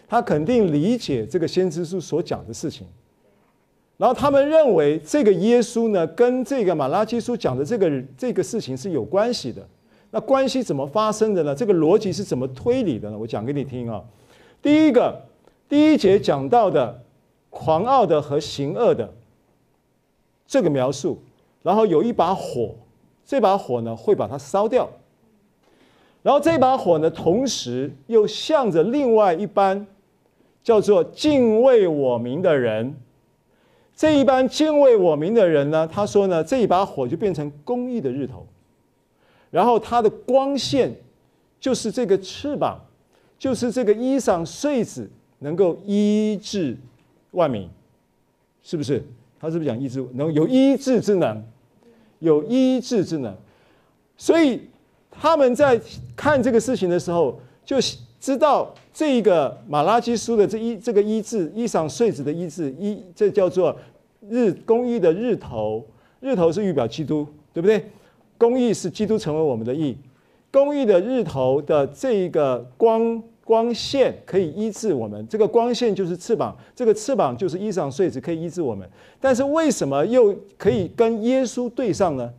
[0.08, 2.88] 他肯定理解这个先知书所讲的事情，
[3.98, 9.66] 然后他们认为这个耶稣呢跟这个马拉基书讲的这个这个事情是有关系的。
[10.12, 11.56] 那关系怎么发生的呢？
[11.56, 13.18] 这个逻辑是怎么推理的呢？
[13.18, 14.04] 我讲给你听啊。
[14.62, 15.22] 第一个，
[15.68, 17.02] 第一节讲到的。
[17.56, 19.14] 狂傲的和行恶的
[20.48, 21.22] 这个描述，
[21.62, 22.74] 然后有一把火，
[23.24, 24.90] 这把火呢会把它烧掉，
[26.24, 29.86] 然后这把火呢同时又向着另外一班
[30.64, 32.96] 叫做敬畏我名的人，
[34.04, 38.46] 这一班敬畏我名的人呢，他说呢，这一把火就变成公义的日头，
[39.50, 40.94] 然后它的光线
[41.58, 42.78] 就是这个翅膀，
[43.40, 46.76] 就是这个衣裳穗子能够医治。
[47.32, 47.70] 万民，
[48.62, 49.02] 是不是？
[49.40, 50.06] 他是不是讲医治？
[50.16, 51.42] 能有医治之能，
[52.20, 53.34] 有医治之能。
[54.18, 54.60] 所以
[55.10, 55.80] 他们在
[56.14, 57.78] 看这个事情的时候，就
[58.20, 63.74] 知道这一个马拉基书的这一这个医治衣裳穗子的医治，医这叫做
[64.30, 65.86] 日公义的日头，
[66.20, 67.92] 日头是预表基督，对不对？
[68.38, 69.98] 公义是基督成为我们的义，
[70.52, 73.22] 公义的日头的这一个光。
[73.46, 78.90] 光线可以医治我们，这个光线就是翅膀，这个翅膀就是衣裳穗子，可以医治我们。
[79.20, 82.32] 但是为什么又可以跟耶稣对上呢？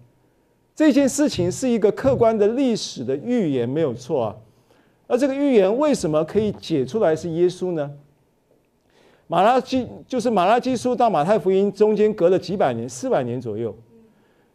[0.74, 4.36] 这件事情是一个客观的历史的预言，没有错啊。
[5.06, 7.90] 而这个预言为什么可以解出来是耶稣呢？
[9.26, 13.74] 马拉基就是马拉基书到马太福音中间隔了几百年，四百年左右。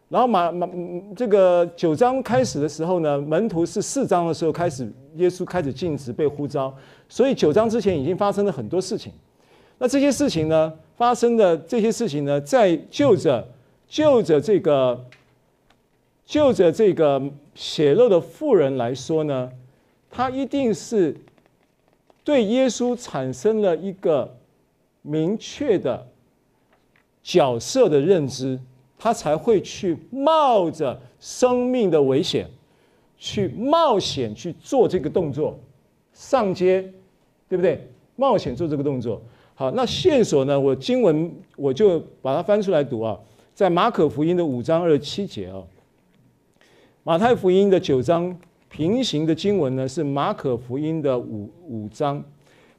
[0.08, 0.68] 然后马马
[1.16, 6.74] 这个九章开始的时候呢，门徒是四章的时候开始，耶稣开始进食被呼召，
[7.08, 9.12] 所以九章之前已经发生了很多事情。
[9.78, 13.46] 那这些事情呢，发生的这些事情呢，在就着
[13.88, 15.04] 就着这个
[16.26, 17.22] 就着这个
[17.54, 19.50] 血肉的妇人来说呢，
[20.10, 21.16] 他一定是
[22.24, 24.36] 对耶稣产生了一个
[25.10, 26.06] 明确的
[27.22, 28.60] 角色的认知。
[29.02, 32.46] 他才会去冒着生命的危险，
[33.16, 35.58] 去冒险去做这个动作，
[36.12, 36.82] 上街，
[37.48, 37.88] 对不对？
[38.16, 39.22] 冒险做这个动作。
[39.54, 40.60] 好，那线索呢？
[40.60, 43.18] 我经文我就把它翻出来读啊，
[43.54, 45.64] 在马可福音的五章二十七节啊，
[47.02, 48.38] 马太福音的九章
[48.68, 52.22] 平行的经文呢是马可福音的五五章，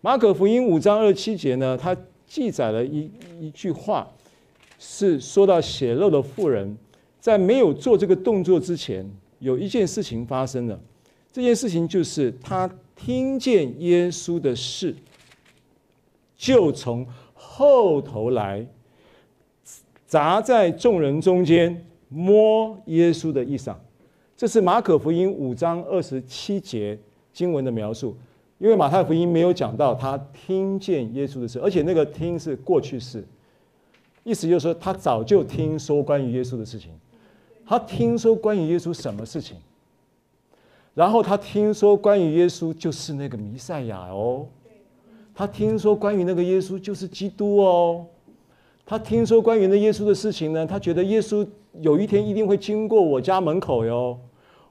[0.01, 1.97] 马可福音五章二十七节呢，它
[2.31, 3.11] 记载了一
[3.41, 4.07] 一句话。
[4.83, 6.75] 是说到血漏的妇人，
[7.19, 9.07] 在没有做这个动作之前，
[9.37, 10.79] 有一件事情发生了。
[11.31, 14.95] 这件事情就是她听见耶稣的事，
[16.35, 17.05] 就从
[17.35, 18.65] 后头来，
[20.07, 23.75] 砸在众人中间摸耶稣的衣裳。
[24.35, 26.97] 这是马可福音五章二十七节
[27.31, 28.17] 经文的描述。
[28.61, 33.23] 因为马太福音没有讲到他听见耶稣的事，而且那个听是过去式，
[34.23, 36.91] 意思就是说他早就听说关于耶稣的事情。
[37.65, 39.57] 他听说关于耶稣什么事情？
[40.93, 44.45] 然后他听说关于耶稣就是那个弥赛亚哦，
[45.33, 48.05] 他听说关于那个耶稣就是基督哦，
[48.85, 51.43] 他听说关于那耶稣的事情呢，他觉得耶稣
[51.79, 54.19] 有一天一定会经过我家门口哟，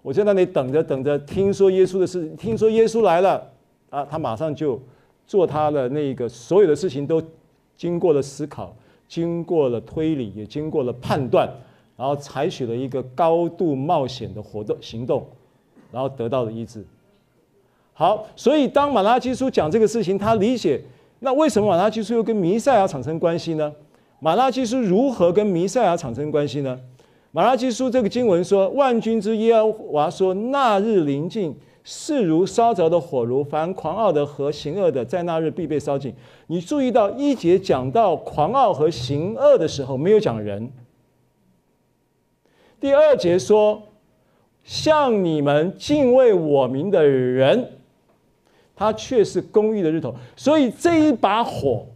[0.01, 3.51] 我在那里等着等着，听说耶稣的事，听说耶稣来了。
[3.91, 4.80] 啊，他马上就
[5.26, 7.22] 做他的那个所有的事情，都
[7.76, 8.74] 经过了思考，
[9.09, 11.49] 经过了推理，也经过了判断，
[11.97, 15.26] 然后采取了一个高度冒险的活动行动，
[15.91, 16.84] 然后得到了医治。
[17.93, 20.80] 好，所以当马拉基书讲这个事情，他理解
[21.18, 23.72] 那为什么马拉基书又跟弥赛亚产生关系呢？
[24.20, 26.78] 马拉基书如何跟弥赛亚产生关系呢？
[27.32, 31.55] 马拉基书这个经文说：“万军之耶和华说，那日临近。”
[31.93, 36.14] 势如烧着的火炉，凡狂傲的和行恶的，在那日必被烧尽。
[36.47, 40.70] 你注意到一节讲到狂傲和行恶的时候，没有讲人。
[42.78, 43.82] 第二节说，
[44.62, 47.72] 像你们敬畏我名的人，
[48.76, 50.14] 他却是公义的日头。
[50.36, 51.86] 所以这一把火，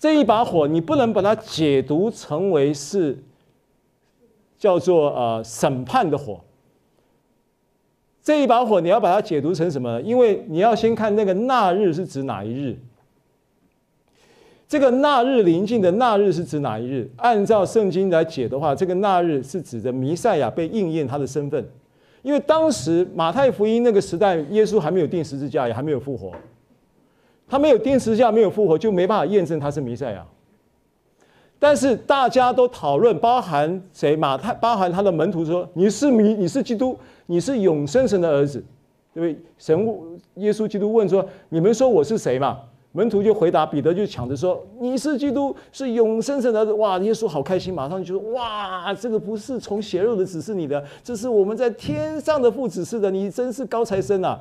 [0.00, 3.22] 这一把火，你不能把它解读成为是
[4.58, 6.40] 叫做呃审判的火。
[8.24, 10.00] 这一把火，你要把它解读成什么？
[10.00, 12.74] 因为你要先看那个那日是指哪一日。
[14.66, 17.08] 这个那日临近的那日是指哪一日？
[17.16, 21.62] 按照圣经来解的话，这个那日是指的弥赛亚被应验他的身份。
[22.22, 26.32] 因为当时马太福音那个时代，耶稣还没有钉十字架，也还没有复活。
[27.46, 30.26] 他没有钉十字架，没有复活，就没办法验证他是弥赛亚。
[31.58, 34.14] 但是大家都讨论，包含谁？
[34.14, 36.96] 马太，包含他的门徒说：“你是你，你是基督。”
[37.26, 38.62] 你是永生神的儿子，
[39.14, 39.42] 对不对？
[39.56, 39.98] 神
[40.34, 42.58] 耶稣基督问说：“你们说我是谁嘛？”
[42.92, 46.98] 门徒就回答，彼得就抢着说：“你是基督，是永生神的儿子。”哇！
[46.98, 53.10] 耶稣好开心，马上就说：“哇，这个不是从血肉的指示你的，这是我们在天上的父指示的。
[53.10, 54.38] 你真是高材生啊！”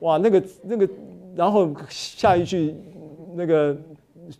[0.00, 0.88] 哇，那个那个，
[1.36, 2.74] 然后下一句
[3.36, 3.76] 那个。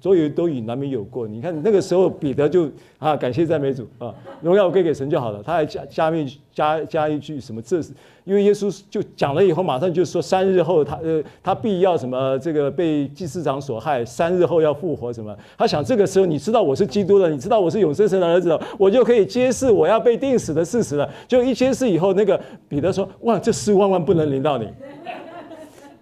[0.00, 1.26] 所有都与难民有过。
[1.26, 5.42] 你看那个时候，彼得就啊，感谢赞美主啊，荣耀归给神就好了。
[5.42, 7.60] 他还加加面加加一句什么？
[7.60, 7.92] 这是
[8.24, 12.38] 因为耶稣就讲了以后，马上就说三日后他呃他必要什么？
[12.38, 15.36] 这个被祭司长所害，三日后要复活什么？
[15.58, 21.08] 他想这个时候你知道我是基督了，你知道我是永生神的儿子了，我就可以揭示我要被钉死的事实了。
[21.26, 24.68] 就一揭示以后，那个彼得说：哇，这事万万不能临到你。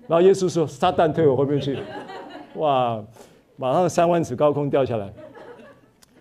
[0.07, 1.79] 然后耶稣说：撒旦退我后面去。
[2.57, 3.01] 哇！
[3.61, 5.13] 马上三万尺高空掉下来，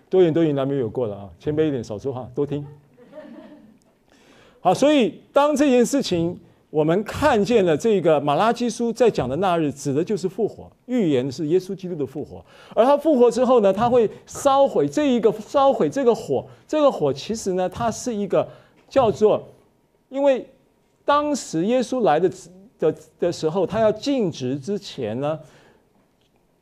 [0.09, 1.29] 多远多远，难免有过了啊！
[1.39, 2.67] 谦卑一点，少说话，多听。
[4.59, 6.37] 好，所以当这件事情
[6.69, 12.43] 我们看见了这个马拉基书在讲的那日，指的就是复活，预言是耶稣基督的复活。
[12.75, 18.45] 而他复活之后呢，他会烧毁这一个烧毁这个火，这个火其实呢，它是一个
[18.89, 19.41] 叫做，
[20.09, 20.45] 因为
[21.05, 22.29] 当时耶稣来的
[22.77, 25.39] 的的时候，他要尽职之前呢。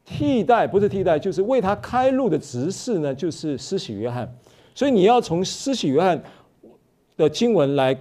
[0.09, 4.33] 替代不是替代，就是为他开路的执事呢，就是施洗约翰。
[4.73, 6.21] 所以你要从施洗约翰
[7.17, 7.93] 的经文来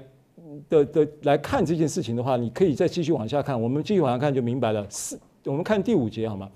[0.68, 3.60] 的的来看这件事情的话，你可以再继续往下看。
[3.60, 4.86] 我们继续往下看就明白了。
[4.88, 6.48] 四，我们看第五节好吗？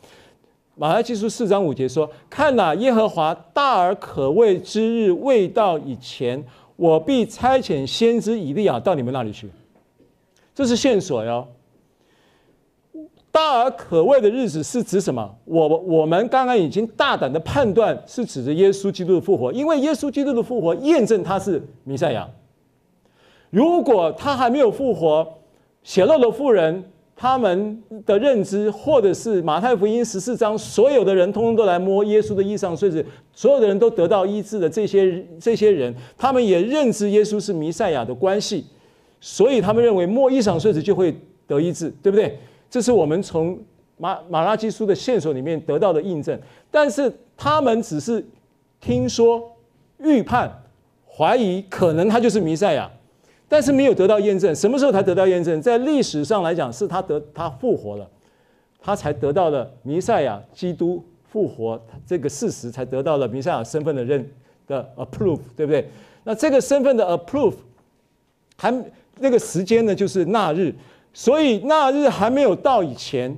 [0.77, 6.43] 马太基书四章五节说：“看哪，耶和华大而可畏之日未到以前，
[6.77, 9.51] 我必差遣先知以利亚到你们那里去。”
[10.55, 11.47] 这是线索哟。
[13.33, 15.37] 大而可畏的日子是指什么？
[15.45, 22.29] 我我们刚刚已经大胆的判断是指着耶稣基督的复活，因为耶稣基督的复活验证他是弥赛亚。
[23.51, 25.27] 如果他还没有复活，
[25.83, 38.65] 血漏的妇人他们的认知，或者是马太福音十四章所有的人通通都来摸耶稣的衣裳，所以所有的人都得到医治的这些这些人，他们也认知耶稣是弥赛亚的关系，
[39.21, 41.17] 所以他们认为摸衣裳繸子就会
[41.47, 42.39] 得医治，对不对？
[42.71, 43.59] 这是我们从
[43.97, 46.41] 马马拉基书的线索里面得到的印证，
[46.71, 48.25] 但是他们只是
[48.81, 49.43] 听说、
[49.99, 50.51] 预判、
[51.07, 52.91] 怀疑，可能他就是弥赛亚，
[53.49, 54.55] 但是没有得到验证。
[54.55, 55.61] 什么时候才得到验证？
[55.61, 58.09] 在历史上来讲，是他得他复活了，
[58.81, 64.27] 他才得到了弥赛亚基督复活这个事实，才得到了弥赛亚身份的认
[64.67, 65.91] 的 approve，对不对？
[66.23, 67.55] 那这个身份的 approve，
[68.57, 68.73] 还
[69.19, 70.75] 那个时间呢，就是那日。
[71.13, 73.37] 所以那日还没有到以前，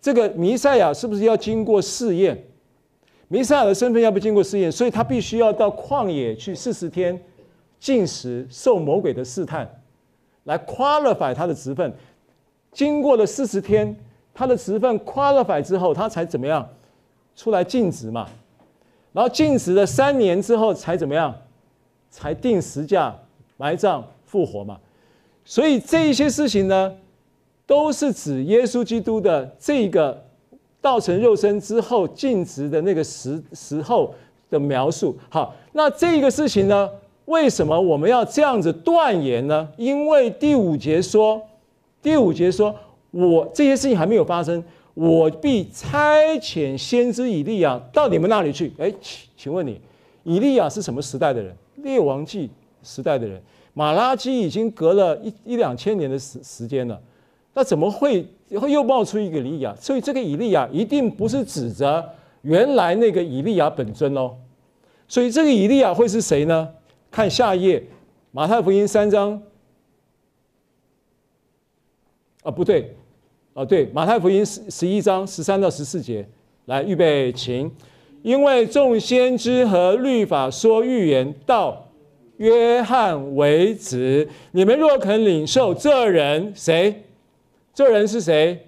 [0.00, 2.44] 这个弥赛亚是不是要经过试验？
[3.28, 7.20] 弥赛亚的身份要不经过试验，所以他必须要到旷野去四十天，
[7.78, 9.68] 禁食、受魔鬼的试探，
[10.44, 11.92] 来 qualify 他的职分。
[12.72, 13.94] 经过了四十天，
[14.32, 16.68] 他的职分 qualify 之后，他才怎么样
[17.36, 18.28] 出来尽职嘛？
[19.12, 21.34] 然后尽职了三年之后，才怎么样？
[22.10, 23.16] 才定十架、
[23.56, 24.80] 埋葬、复活嘛？
[25.50, 26.94] 所以这一些事情呢，
[27.66, 30.24] 都是指耶稣基督的这个
[30.80, 34.14] 道成肉身之后尽职的那个时时候
[34.48, 35.18] 的描述。
[35.28, 36.88] 好，那这个事情呢，
[37.24, 39.68] 为什么我们要这样子断言呢？
[39.76, 41.42] 因为第五节说，
[42.00, 42.72] 第五节说
[43.10, 44.62] 我这些事情还没有发生。
[44.94, 48.72] 我必差遣先知以利亚到你们那里去。
[48.78, 49.80] 哎，请请问你，
[50.22, 51.52] 以利亚是什么时代的人？
[51.78, 52.48] 列王记
[52.84, 53.42] 时代的人。
[53.72, 57.00] 马拉基已经隔了一一两千年的时时间了，
[57.54, 58.26] 那怎么会
[58.60, 59.74] 会又冒出一个以利亚？
[59.80, 62.08] 所以这个以利亚一定不是指着
[62.42, 64.34] 原来那个以利亚本尊哦。
[65.08, 66.68] 所以这个以利亚会是谁呢？
[67.10, 67.82] 看下一页，
[68.30, 69.42] 马太福音三章。
[72.42, 72.94] 啊，不对。
[73.52, 76.24] 啊，对，马太福音十十一章十三到十四节，
[76.66, 77.70] 来预备，请。
[78.22, 81.89] 因为众先知和律法说预言到
[82.40, 87.04] 约翰为止，你们若肯领受这人谁？
[87.74, 88.66] 这人是谁？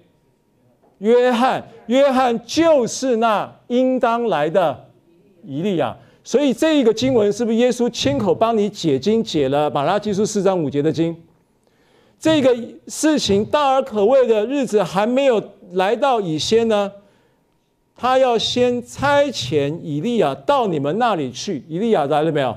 [0.99, 4.85] 约翰，约翰就是那应当来的
[5.43, 5.97] 以利亚。
[6.23, 11.15] 所以这一个经文是不是耶稣亲口帮你解经解了马拉基书四章五节的经？
[12.19, 12.55] 这个
[12.87, 16.91] 事情大而可畏的日子还没有来到以先呢，
[17.95, 21.63] 他要先差遣以利亚到你们那里去。
[21.67, 22.55] 以利亚来了没有？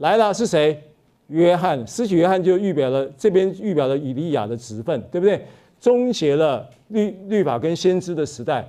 [0.00, 0.82] 来了，是谁？
[1.28, 5.46] 约翰，施洗约翰就预表了这边预表了以利亚的职分，对不对？
[5.78, 8.66] 终结了律律法跟先知的时代，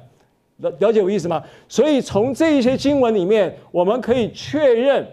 [0.58, 1.42] 了了解我意思吗？
[1.70, 5.08] 所以从这一些经文里面，我们可以确认。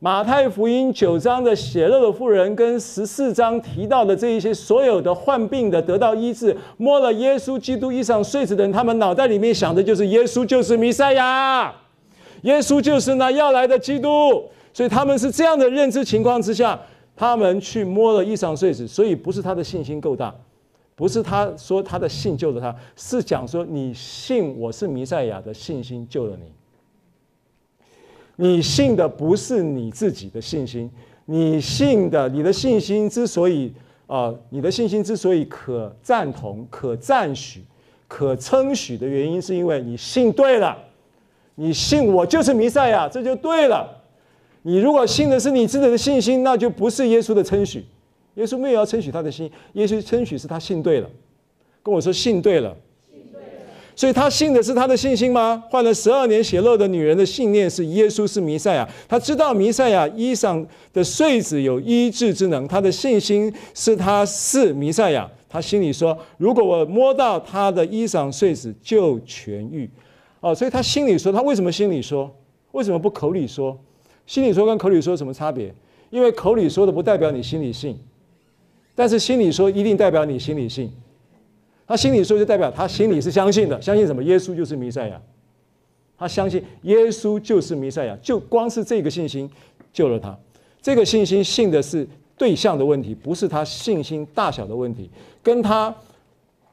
[0.00, 11.72] 马太福音九章的血漏的妇人跟十四章提到的这一些所有的患病的得到医治，摸了耶稣基督衣上繸子的人，他们脑袋里面想的就是耶稣就是弥赛亚，
[12.42, 14.42] 耶稣就是那要来的基督，
[14.72, 16.80] 所以他们是这样的认知情况之下，
[17.14, 20.34] 他们去摸了衣上繸子，所以不是他的信心够大，
[20.94, 26.52] 不是他说他的信救了他，是讲说你信我是弥赛亚的信心救了你。
[28.36, 30.90] 你信的不是你自己的信心，
[31.26, 33.72] 你信的，你的信心之所以
[34.06, 37.62] 啊、呃，你的信心之所以可赞同、可赞许、
[38.08, 40.76] 可称许的原因，是因为你信对了，
[41.56, 44.01] 你信我就是弥赛亚，这就对了。
[44.62, 47.84] 你如果信的是你自己的信心，那就不是耶稣的称许。
[48.34, 51.10] 耶稣没有要称许他的心，耶稣称许是他信对了，
[51.82, 52.74] 跟我说信对了。
[53.94, 55.62] 所以他信的是他的信心吗？
[55.68, 65.30] 患了十二年血漏的女人的信念是耶稣是弥赛亚，他知道弥赛亚衣裳的穗子有医治之能，他的信心是他是弥赛亚。
[65.46, 69.90] 他心里说：如果我摸到他的衣裳穗子就痊愈。
[70.40, 72.34] 哦，所以他心里说，他为什么心里说？
[72.70, 73.78] 为什么不口里说？
[74.26, 75.74] 心里说跟口里说有什么差别？
[76.10, 77.98] 因为口里说的不代表你心里信，
[78.94, 80.92] 但是心里说一定代表你心里信。
[81.84, 84.22] 他心里说，就代表他心里是相信的，相信什么？
[84.22, 85.20] 耶稣就是弥赛亚。
[86.16, 89.50] 他相信耶稣就是弥赛亚，就光是这个信心
[89.92, 90.34] 救了他。
[90.80, 92.06] 这个信心信的是
[92.38, 95.10] 对象的问题，不是他信心大小的问题。
[95.42, 95.94] 跟他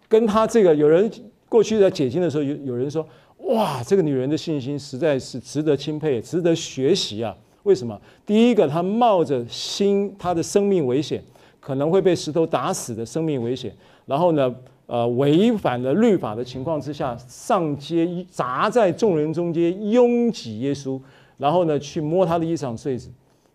[0.08, 1.12] 跟他这个有人
[1.50, 3.06] 过去在解经的时候，有有人说：
[3.50, 7.36] 哇，这个女人的信心实在是值得钦佩，值得学习啊！
[7.64, 8.00] 为什么？
[8.26, 11.24] 第一个，她冒着心，她的生命危险，
[11.60, 13.76] 可能会被石头打死的生命危险，
[14.06, 14.54] 然后呢？
[14.91, 21.00] 呃，违反了律法的情况之下，上街砸在众人中间，拥挤耶稣，
[21.38, 23.08] 然后呢，去摸他的衣裳繸子，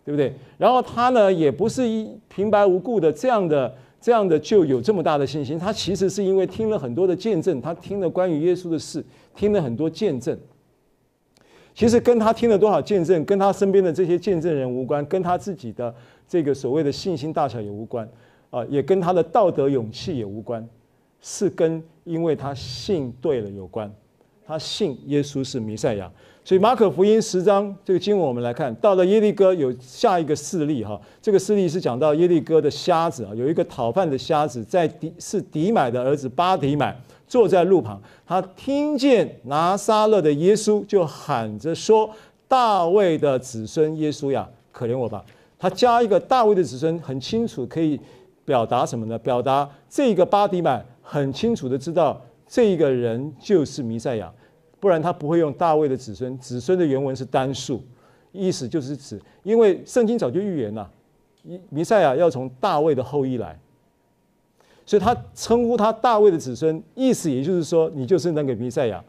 [0.05, 0.33] 对不对？
[0.59, 3.75] 然后他呢，也不是一平白无故的这样的
[4.05, 9.03] 这样的就有这么大的信心，他其实是因为听了很多的见证，他听了关于耶稣的事，
[9.35, 10.39] 听了很多见证。
[11.75, 15.95] 其实跟他听了多少见证，跟他身边的这些见证人无关，跟他自己的
[16.29, 18.07] 这个所谓的信心大小也无关，
[18.51, 20.69] 啊，也跟他的道德勇气也无关。
[21.23, 23.91] 是跟因为他信对了有关，
[24.47, 26.13] 他信耶稣是弥赛亚，
[26.45, 36.95] 所以马可福音十章这个经文我们来看到了耶利哥有下一个事例哈，这个事例是讲到耶利哥的瞎子啊，有一个讨饭的瞎子在底是底买的儿子巴底买
[37.27, 42.11] 坐在路旁，他听见拿撒勒的耶稣就喊着说
[42.47, 45.25] ：“大卫的子孙耶稣呀，可怜我吧！”
[45.59, 47.99] 他加一个大卫的子孙，很清楚可以
[48.45, 49.19] 表达什么呢？
[49.19, 50.85] 表达这个巴底买。
[51.07, 52.19] 很清楚的知道
[52.49, 54.33] 这个人就是弥赛亚，
[54.85, 56.37] 不然他不会用大卫的子孙。
[56.37, 57.83] 子孙的原文是单数，
[58.33, 60.91] 意思就是指，因为圣经早就预言了，
[61.71, 63.59] 弥赛亚要从大卫的后裔来，
[64.85, 69.03] 所以他称呼他大卫的子孙，意思也就是说，你就是那个弥赛亚。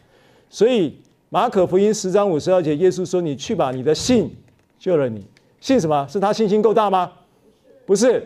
[0.49, 0.97] 所以
[1.27, 4.33] 马可福音十章五十二节，耶稣说：“你去吧，你的信
[4.79, 5.25] 救了你。”
[5.59, 6.07] 信什么？
[6.07, 7.11] 是他信心够大吗？
[7.85, 8.25] 不是，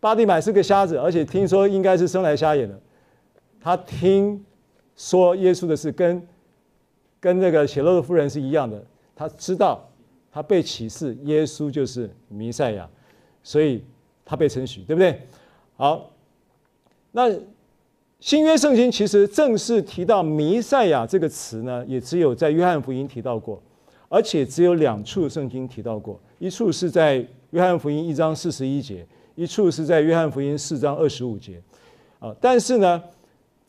[0.00, 2.76] 巴蒂买是个瞎子，而且听说应该是生来瞎眼的。
[3.60, 4.44] 他听
[4.96, 6.20] 说耶稣的事跟
[7.20, 8.82] 跟那个血漏的夫人是一样的，
[9.14, 9.86] 他知道
[10.32, 12.88] 他被启示耶稣就是弥赛亚，
[13.42, 13.84] 所以
[14.24, 15.20] 他被称许，对不对？
[15.76, 16.10] 好，
[17.12, 17.30] 那
[18.20, 23.62] 新约圣经其实正式提到弥赛亚这个词呢，也只有在约翰福音提到过，
[24.08, 27.16] 而且只有两处圣经提到过，一处是在
[27.50, 31.62] 约翰福音一章四十一节，一处是在约翰福音四章二十五节，
[32.18, 33.02] 啊，但是呢。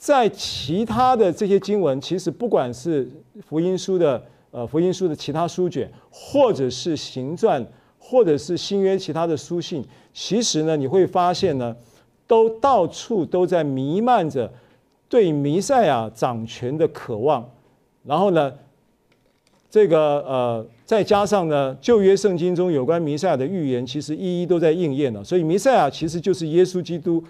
[0.01, 3.07] 在其他的这些经文，其实不管是
[3.47, 7.63] 福音书的呃福音书的其他书卷，或者是行传，
[7.99, 11.75] 或者是新约其他的书信，其实呢，你会发现呢，
[12.25, 14.51] 都到处都在弥漫着
[15.07, 17.47] 对弥赛亚掌权的渴望。
[18.03, 18.51] 然后呢，
[19.69, 25.23] 这个呃再加上呢旧约圣经中有关弥赛亚的预言，其实一一都在应验了。
[25.23, 27.23] 所以弥赛亚其实就是耶稣基督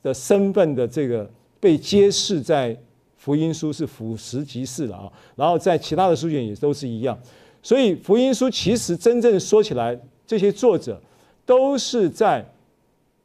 [0.00, 1.28] 的身份的这个。
[1.64, 2.78] 被揭示在
[3.16, 7.18] 福音书是俯拾即是了啊，然后在其他的书卷也都是一样，
[7.62, 11.00] 所以福音书其实真正说起来，这些作者
[11.46, 12.44] 都是在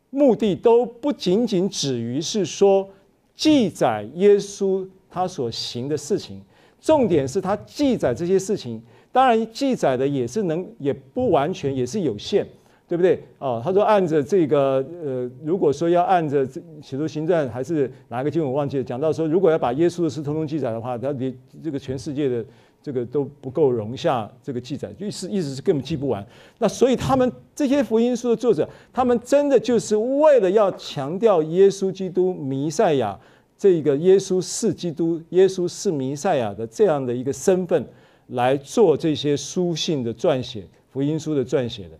[0.09, 2.89] 目的都不仅仅止于是说
[3.35, 6.41] 记载耶稣他所行的事情，
[6.79, 8.81] 重点是他记载这些事情，
[9.11, 12.47] 当然记载的也是能也不完全也是有限。
[12.89, 13.23] 对不对？
[13.37, 21.31] 哦，他说按着这个，呃，如果说要按着这《使徒行传》还是哪一个经文我忘记了，讲到说，如果要把耶稣的事通通记载的话，他连
[21.63, 22.43] 这个全世界的
[22.81, 26.25] 这个都不够容下这个记载，意思意思是根本记不完。
[26.57, 33.15] 那所以他们这些福音书的作者，他们真的就是为了要强调耶稣基督弥赛亚
[33.55, 37.85] 这个耶稣是基督、耶稣是弥赛亚的这样的一个身份
[38.29, 41.91] 来做这些书信的撰写、福音书的撰写的。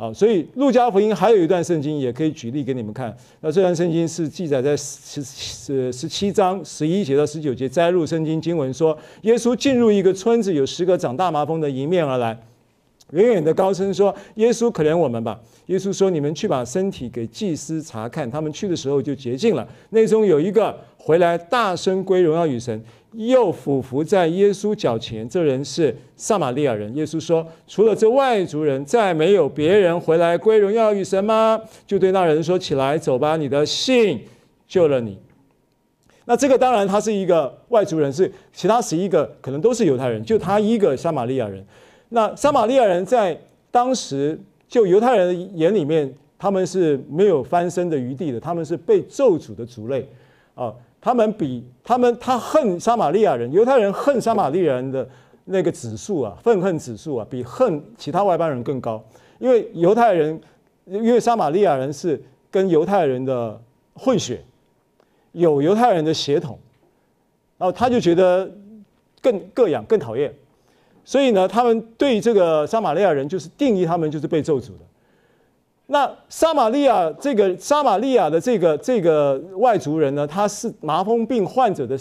[0.00, 3.14] 好，所以路加福音还有一段圣经也可以举例给你们看。
[3.42, 12.34] 那这段圣经是记载在十十十七章十一节到十九节，摘录圣经经文说，耶稣进入一个村子，有十个长大麻风的迎面而来，
[13.10, 19.68] 远远的高声说：“耶稣可怜我们吧！”耶稣说：“你们去把身体给祭司查看。”他们去的时候就洁净了。
[19.90, 22.82] 内中有一个回来，大声归荣耀与神。
[23.12, 26.94] 又俯伏在耶稣脚前，这人是撒玛利亚人。
[26.94, 34.20] 耶稣说：“除了这外族人，再没有别人回来归荣耀与神吗？”就对那人说：“起来，走吧，你的信
[34.68, 35.18] 救了你。”
[36.26, 41.64] 那这个当然他是一个外族人，是其他十一个可能都是犹太人，就他一个撒玛利亚人。
[42.10, 43.36] 那撒玛利亚人在
[43.72, 44.38] 当时
[44.68, 50.08] 就犹太人的眼里面，他们是没有翻身的余地的，他们是被咒诅的族类
[50.54, 50.72] 啊。
[51.00, 55.08] 他们比他们，他恨撒玛利亚人，犹太人恨撒玛利亚人的
[55.46, 59.02] 那个指数啊，愤恨指数啊，比恨其他外邦人更高。
[59.38, 60.38] 因为犹太人，
[60.84, 63.58] 因为撒玛利亚人是跟犹太人的
[63.94, 64.44] 混血，
[65.32, 66.58] 有犹太人的血统，
[67.56, 68.50] 然后他就觉得
[69.22, 70.30] 更膈应、更讨厌，
[71.04, 74.89] 所以呢，他们对这个撒玛利亚人就是定义他们就是被咒诅的。
[75.92, 81.98] 那撒玛利亚这个撒玛利亚的这个这个外族人呢，他是麻风病患者的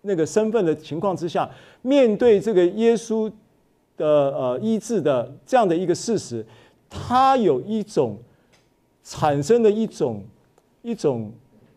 [0.00, 1.46] 那个身份的情况之下，
[1.82, 3.30] 面对这个耶稣
[3.98, 6.44] 的呃医治的这样的一个事实，
[6.88, 8.16] 他有一种
[9.04, 10.24] 产生的一种
[10.80, 11.30] 一种，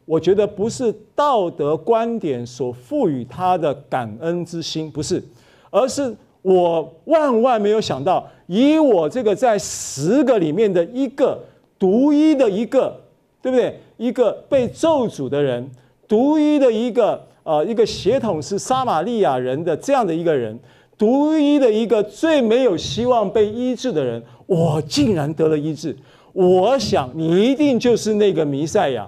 [0.06, 5.22] 我觉得不是道德观点所赋予他的感恩之心，不是，
[5.70, 6.16] 而是。
[6.44, 11.40] 我万万没有想到，以我这个在十个里面的一个
[11.80, 12.96] 独一的一个，
[13.42, 13.80] 对不对？
[13.98, 15.70] 一个被咒诅的人，
[16.08, 20.60] 独一的一个呃一个血统是撒玛利亚人的这样的一个人，
[20.98, 25.96] 独一的一个最没有希望被医治的人，我竟然得了医治。
[26.34, 29.08] 我想你一定就是那个弥赛亚，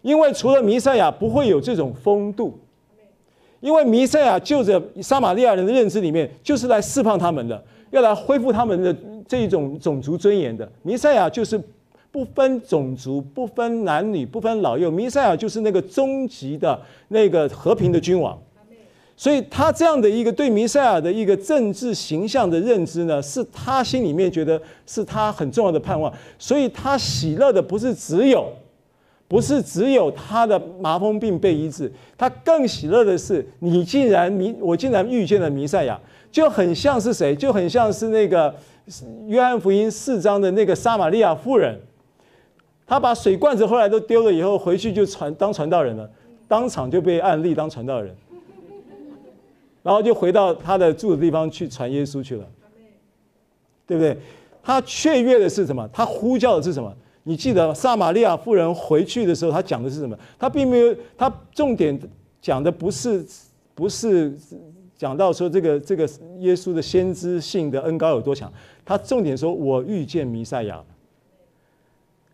[0.00, 2.58] 因为除了弥赛亚，不会有这种风度。
[3.66, 7.60] 因为弥赛亚就着撒玛利亚人的认知里面，就是来释放他们的，
[7.90, 10.70] 要来恢复他们的这一种种族尊严的。
[10.84, 11.60] 弥赛亚就是
[12.12, 18.40] 不分种族、不分男女、不分老幼，弥赛亚就是那个终极的那个和平的君王。
[19.16, 26.12] 所以他这样的一个对弥赛亚的一个政治形象的认知呢，是他心里面觉得是他很重要的盼望。
[26.38, 28.48] 所以他喜乐的不是只有，
[29.28, 36.00] 不是只有他的麻风病被医治，他更喜乐的是，你竟然弥，我竟然遇见了弥赛亚，
[36.30, 37.34] 就很像是谁？
[37.34, 38.54] 就很像是那个
[39.26, 41.76] 约翰福音四章的那个撒玛利亚妇人，
[42.86, 46.08] 他把水罐子后来都丢了以后，回去就传当传道人了，
[46.46, 48.14] 当场就被按立当传道人，
[49.82, 52.44] 然后就回到他的住的地方去传耶稣去了，
[53.86, 54.16] 对不对？
[54.62, 55.88] 他雀跃的是什么？
[55.92, 56.92] 他呼叫的是什么？
[57.28, 60.16] 你记得撒玛利亚妇人回去的时候，他讲的是什么？
[60.38, 61.98] 他并没有，他重点
[62.40, 63.26] 讲的不是
[63.74, 64.32] 不是
[64.96, 66.08] 讲到说这个这个
[66.38, 68.50] 耶稣的先知性的恩高有多强，
[68.84, 70.84] 他重点说我遇见弥赛亚了。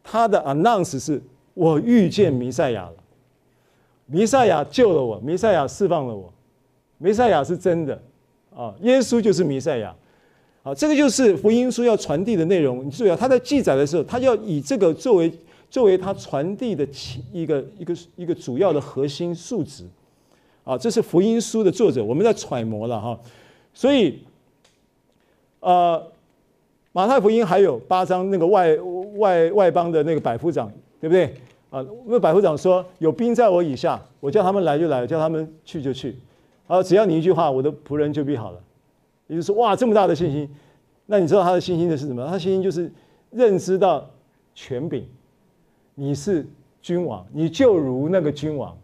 [0.04, 1.22] 他的 announce 是
[1.54, 2.94] 我遇见弥赛亚了，
[4.04, 6.30] 弥赛亚救了我，弥赛亚释放了我，
[6.98, 7.98] 弥赛亚是真的
[8.54, 9.96] 啊，耶稣就是弥赛亚。
[10.62, 12.86] 好，这个就是福音书要传递的内容。
[12.86, 15.32] 你注意啊，他在记载的时候，他要以这个作为
[15.68, 16.86] 作为他传递的
[17.32, 19.84] 一个一个一个主要的核心素质。
[20.64, 23.18] 啊，这是福音书的作者，我们在揣摩了哈。
[23.74, 24.20] 所以，
[25.58, 26.00] 呃，
[26.92, 28.76] 马太福音还有八章那个外
[29.16, 30.70] 外外邦的那个百夫长，
[31.00, 31.34] 对不对？
[31.70, 36.14] 啊，那百夫长说有兵在我以下，我叫他们来就来，叫他们去就去。
[36.68, 38.60] 好，只要你一句话，我的仆人就必好了。
[39.32, 40.46] 也就是说，哇，这么大的信心，
[41.06, 42.26] 那你知道他的信心的是什么？
[42.26, 42.92] 他信心就是
[43.30, 44.06] 认知到
[44.54, 45.06] 权柄，
[45.94, 46.46] 你是
[46.82, 48.76] 君王，你就如那个君王，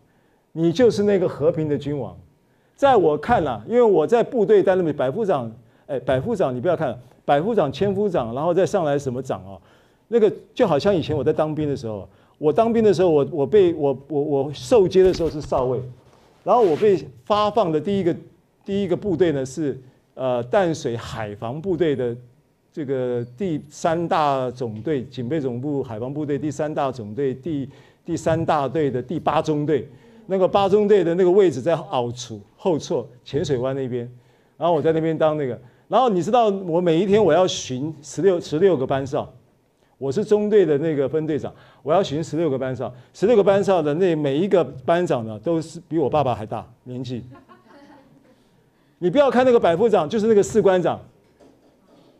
[0.53, 2.17] 你就是那个和平的君王。
[2.75, 5.53] 在我看啊，因为我在部队担任百夫长，
[5.87, 9.61] 哎，百夫长你不要看，百夫长、千夫长，然后再上来什么长啊？
[10.09, 12.09] 那个就好像以前我在当兵的时候，
[12.39, 15.79] 我当兵的时候，我我被我我我受接的时候是少尉，
[16.43, 18.17] 然后我被发放的第一个
[18.65, 19.79] 第一个部队呢是。
[20.19, 22.17] 呃，淡水海防部队的
[22.73, 27.69] 这个第三大总队，警备总部海防部队第三大总队第
[28.05, 29.89] 第三大队的第八中队，
[30.27, 34.11] 那个八中队的那个位置在袯辍后厝浅水湾那边，
[34.57, 39.33] 然后我在那边当那个，然后你知道我每一天我要巡十六十六个班哨，
[39.99, 41.55] 我是中队的那个分队长，
[41.85, 47.23] 我要巡十六个班哨，十六个班哨的那每一个班长呢，都是比我爸爸还大年纪。
[48.99, 51.01] 你不要看那个百夫长，就是那个士官长。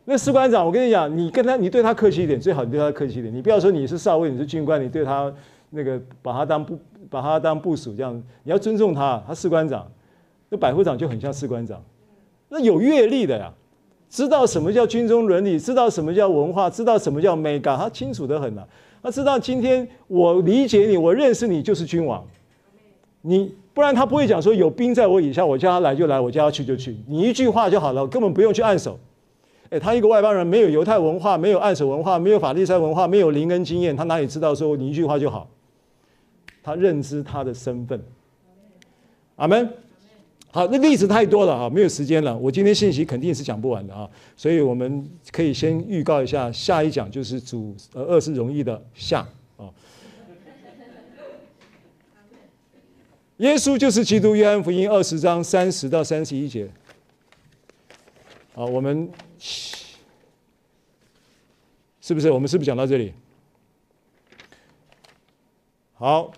[0.05, 3.33] 那士官长，我跟你讲，你跟他，你对他客气一点，最好你对他客气一点。
[3.33, 5.31] 你不要说你是少尉，你是军官，你对他
[5.69, 6.79] 那个把他当部，
[7.09, 8.15] 把他当部属这样。
[8.43, 9.85] 你要尊重他，他士官长。
[10.49, 11.83] 那百夫长就很像士官长，
[12.47, 13.53] 那有阅历的呀，
[14.09, 18.63] 知道什么叫军中伦理，知道什么叫文化，知道什么叫美感，他清楚得很呐。
[19.03, 22.25] 他知道今天我理解你，我认识你就是君王，
[23.21, 23.53] 你。
[23.79, 26.97] 不然他不会讲说有兵在我以下，我叫他来就来，我叫他去就去。
[27.07, 28.99] 你一句话就好了，根本不用去按手。
[29.69, 35.49] 诶，他一个外邦人，没有犹太文化，没有按手文化，没有法利赛文化，没有灵恩经验，他哪里知道说你一句话就好？
[36.61, 37.97] 他认知他的身份。
[39.37, 39.69] 阿门。
[40.51, 42.37] 好，那例子太多了啊，没有时间了。
[42.37, 49.25] 我今天信息肯定是讲不完的啊，所以我们可以先预告一下，下一讲就是主呃二是容易的下。
[53.39, 56.69] 耶稣就是基督，约翰福音二十章三十到三十一节。
[58.53, 59.09] 好，我们
[62.01, 62.29] 是不是？
[62.29, 63.13] 我们是不是讲到这里？
[65.93, 66.29] 好，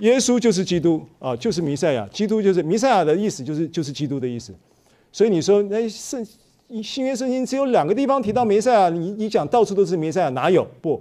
[0.00, 2.04] 耶稣就是基督啊，就是弥赛亚。
[2.08, 4.52] 基督就是弥赛亚的意思，就是就是基督的意思。
[5.12, 6.26] 所以你说，那圣
[6.82, 10.64] 新约圣经只有两个地方提到弥赛亚，你你讲到处都是弥赛亚，哪有？
[10.82, 11.00] 不，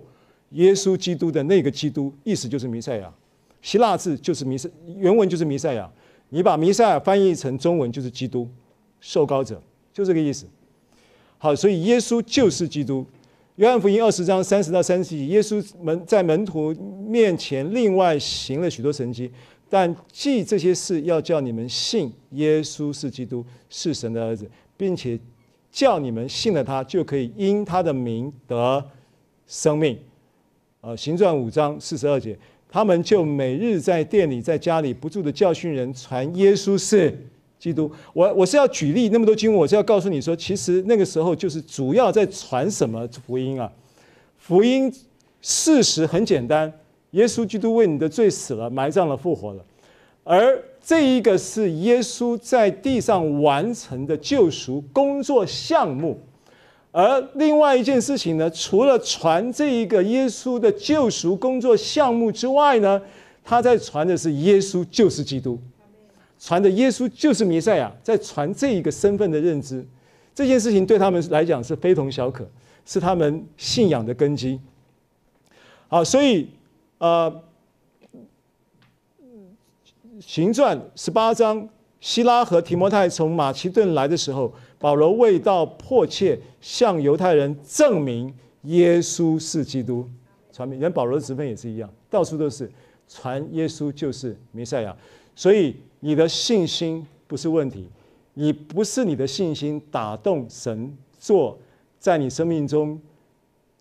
[0.51, 3.11] 耶稣基督的那个基督，意思就是弥赛亚。
[3.61, 5.89] 希腊字就是弥赛，原文就是弥赛亚。
[6.29, 8.47] 你把弥赛亚翻译成中文就是基督，
[8.99, 9.61] 受膏者，
[9.91, 10.45] 就这个意思。
[11.37, 13.05] 好，所以耶稣就是基督。
[13.55, 16.71] 约翰福音二十章三十到三十节，耶稣门在门徒
[17.07, 19.29] 面前另外行了许多神迹，
[19.69, 25.19] 但记这些事要叫你们信耶稣是基督，是神的儿子，并且
[25.71, 28.85] 叫你们信了他，就可以因他的名得
[29.45, 29.97] 生命。
[30.81, 32.37] 呃，行传五章四十二节。
[32.71, 37.17] 他们就每日在店里、在家里不住的教训人，传耶稣是
[37.57, 37.91] 基督。
[38.13, 43.71] 我我是要举例那么多经文，我是要告诉你说，其实那个时候就是主要在传什么福音啊？
[44.37, 44.93] 福音
[45.41, 46.71] 事实很简单，
[47.11, 49.65] 耶稣基督为你的罪死了、埋葬了、复活了，
[50.23, 56.19] 而这一个是耶稣在地上完成的救赎工作项目。
[56.91, 62.99] 而另外一件事情呢，除了传这一个耶稣的救赎工作项目之外呢，
[63.43, 65.59] 他在传的是耶稣就是基督，
[66.39, 69.85] 传的耶稣就是弥赛亚，在传这一个身份的认知，
[70.33, 72.49] 这件事情对他们来讲是非同小可，
[72.85, 74.59] 是他们信仰的根基。
[75.87, 76.49] 好，所以
[76.97, 77.41] 呃，
[80.19, 88.33] 行传十八章，希拉和提摩太从马其顿来的时候，保罗为道迫切向犹太人证明
[88.63, 90.07] 耶稣是基督，
[90.51, 90.79] 传明。
[90.79, 92.71] 连保罗的职分也是一样，到处都是
[93.07, 94.95] 传耶稣就是弥赛亚。
[95.35, 97.87] 所以你的信心不是问题，
[98.33, 101.57] 你不是你的信心打动神做
[101.99, 102.99] 在你生命中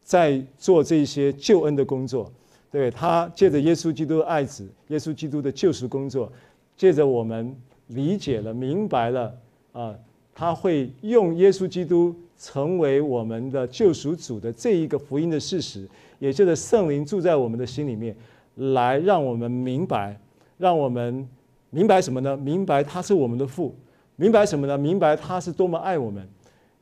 [0.03, 2.31] 在做这些救恩的工作。
[2.71, 6.31] 对，他借着耶稣基督的爱子，耶稣基督的救赎工作，
[6.77, 7.57] 借着我们
[7.87, 9.35] 理解了、明白了
[9.73, 9.95] 啊，
[10.39, 15.85] 他会用耶稣基督成为我们的救赎主的这一个福音的事实，
[16.21, 18.15] 也就是圣灵住在我们的心里面，
[18.55, 20.17] 来让我们明白，
[20.57, 21.29] 让我们
[21.71, 22.37] 明白什么呢？
[22.37, 23.75] 明白他是我们的父，
[24.15, 24.79] 明白什么呢？
[24.79, 26.25] 明白他是多么爱我们，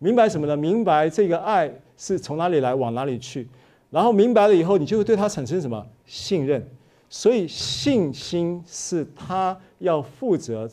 [0.00, 0.54] 明白什么呢？
[0.54, 3.48] 明白这个爱是从哪里来，往哪里去。
[3.88, 6.62] 然后明白了以后，你就会对他产生什么信任？
[7.08, 10.68] 所以信心是他要负责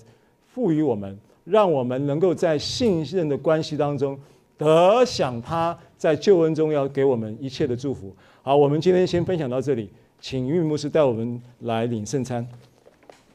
[0.53, 4.17] 赋予我们，让我们能够在信任的关系当中
[4.57, 8.15] 得享他在救恩中要给我们一切的祝福。
[8.41, 9.89] 好，我们今天先分享到这里，
[10.19, 12.47] 请玉牧师带我们来领圣餐，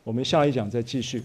[0.05, 1.22] 我们下一讲再继续。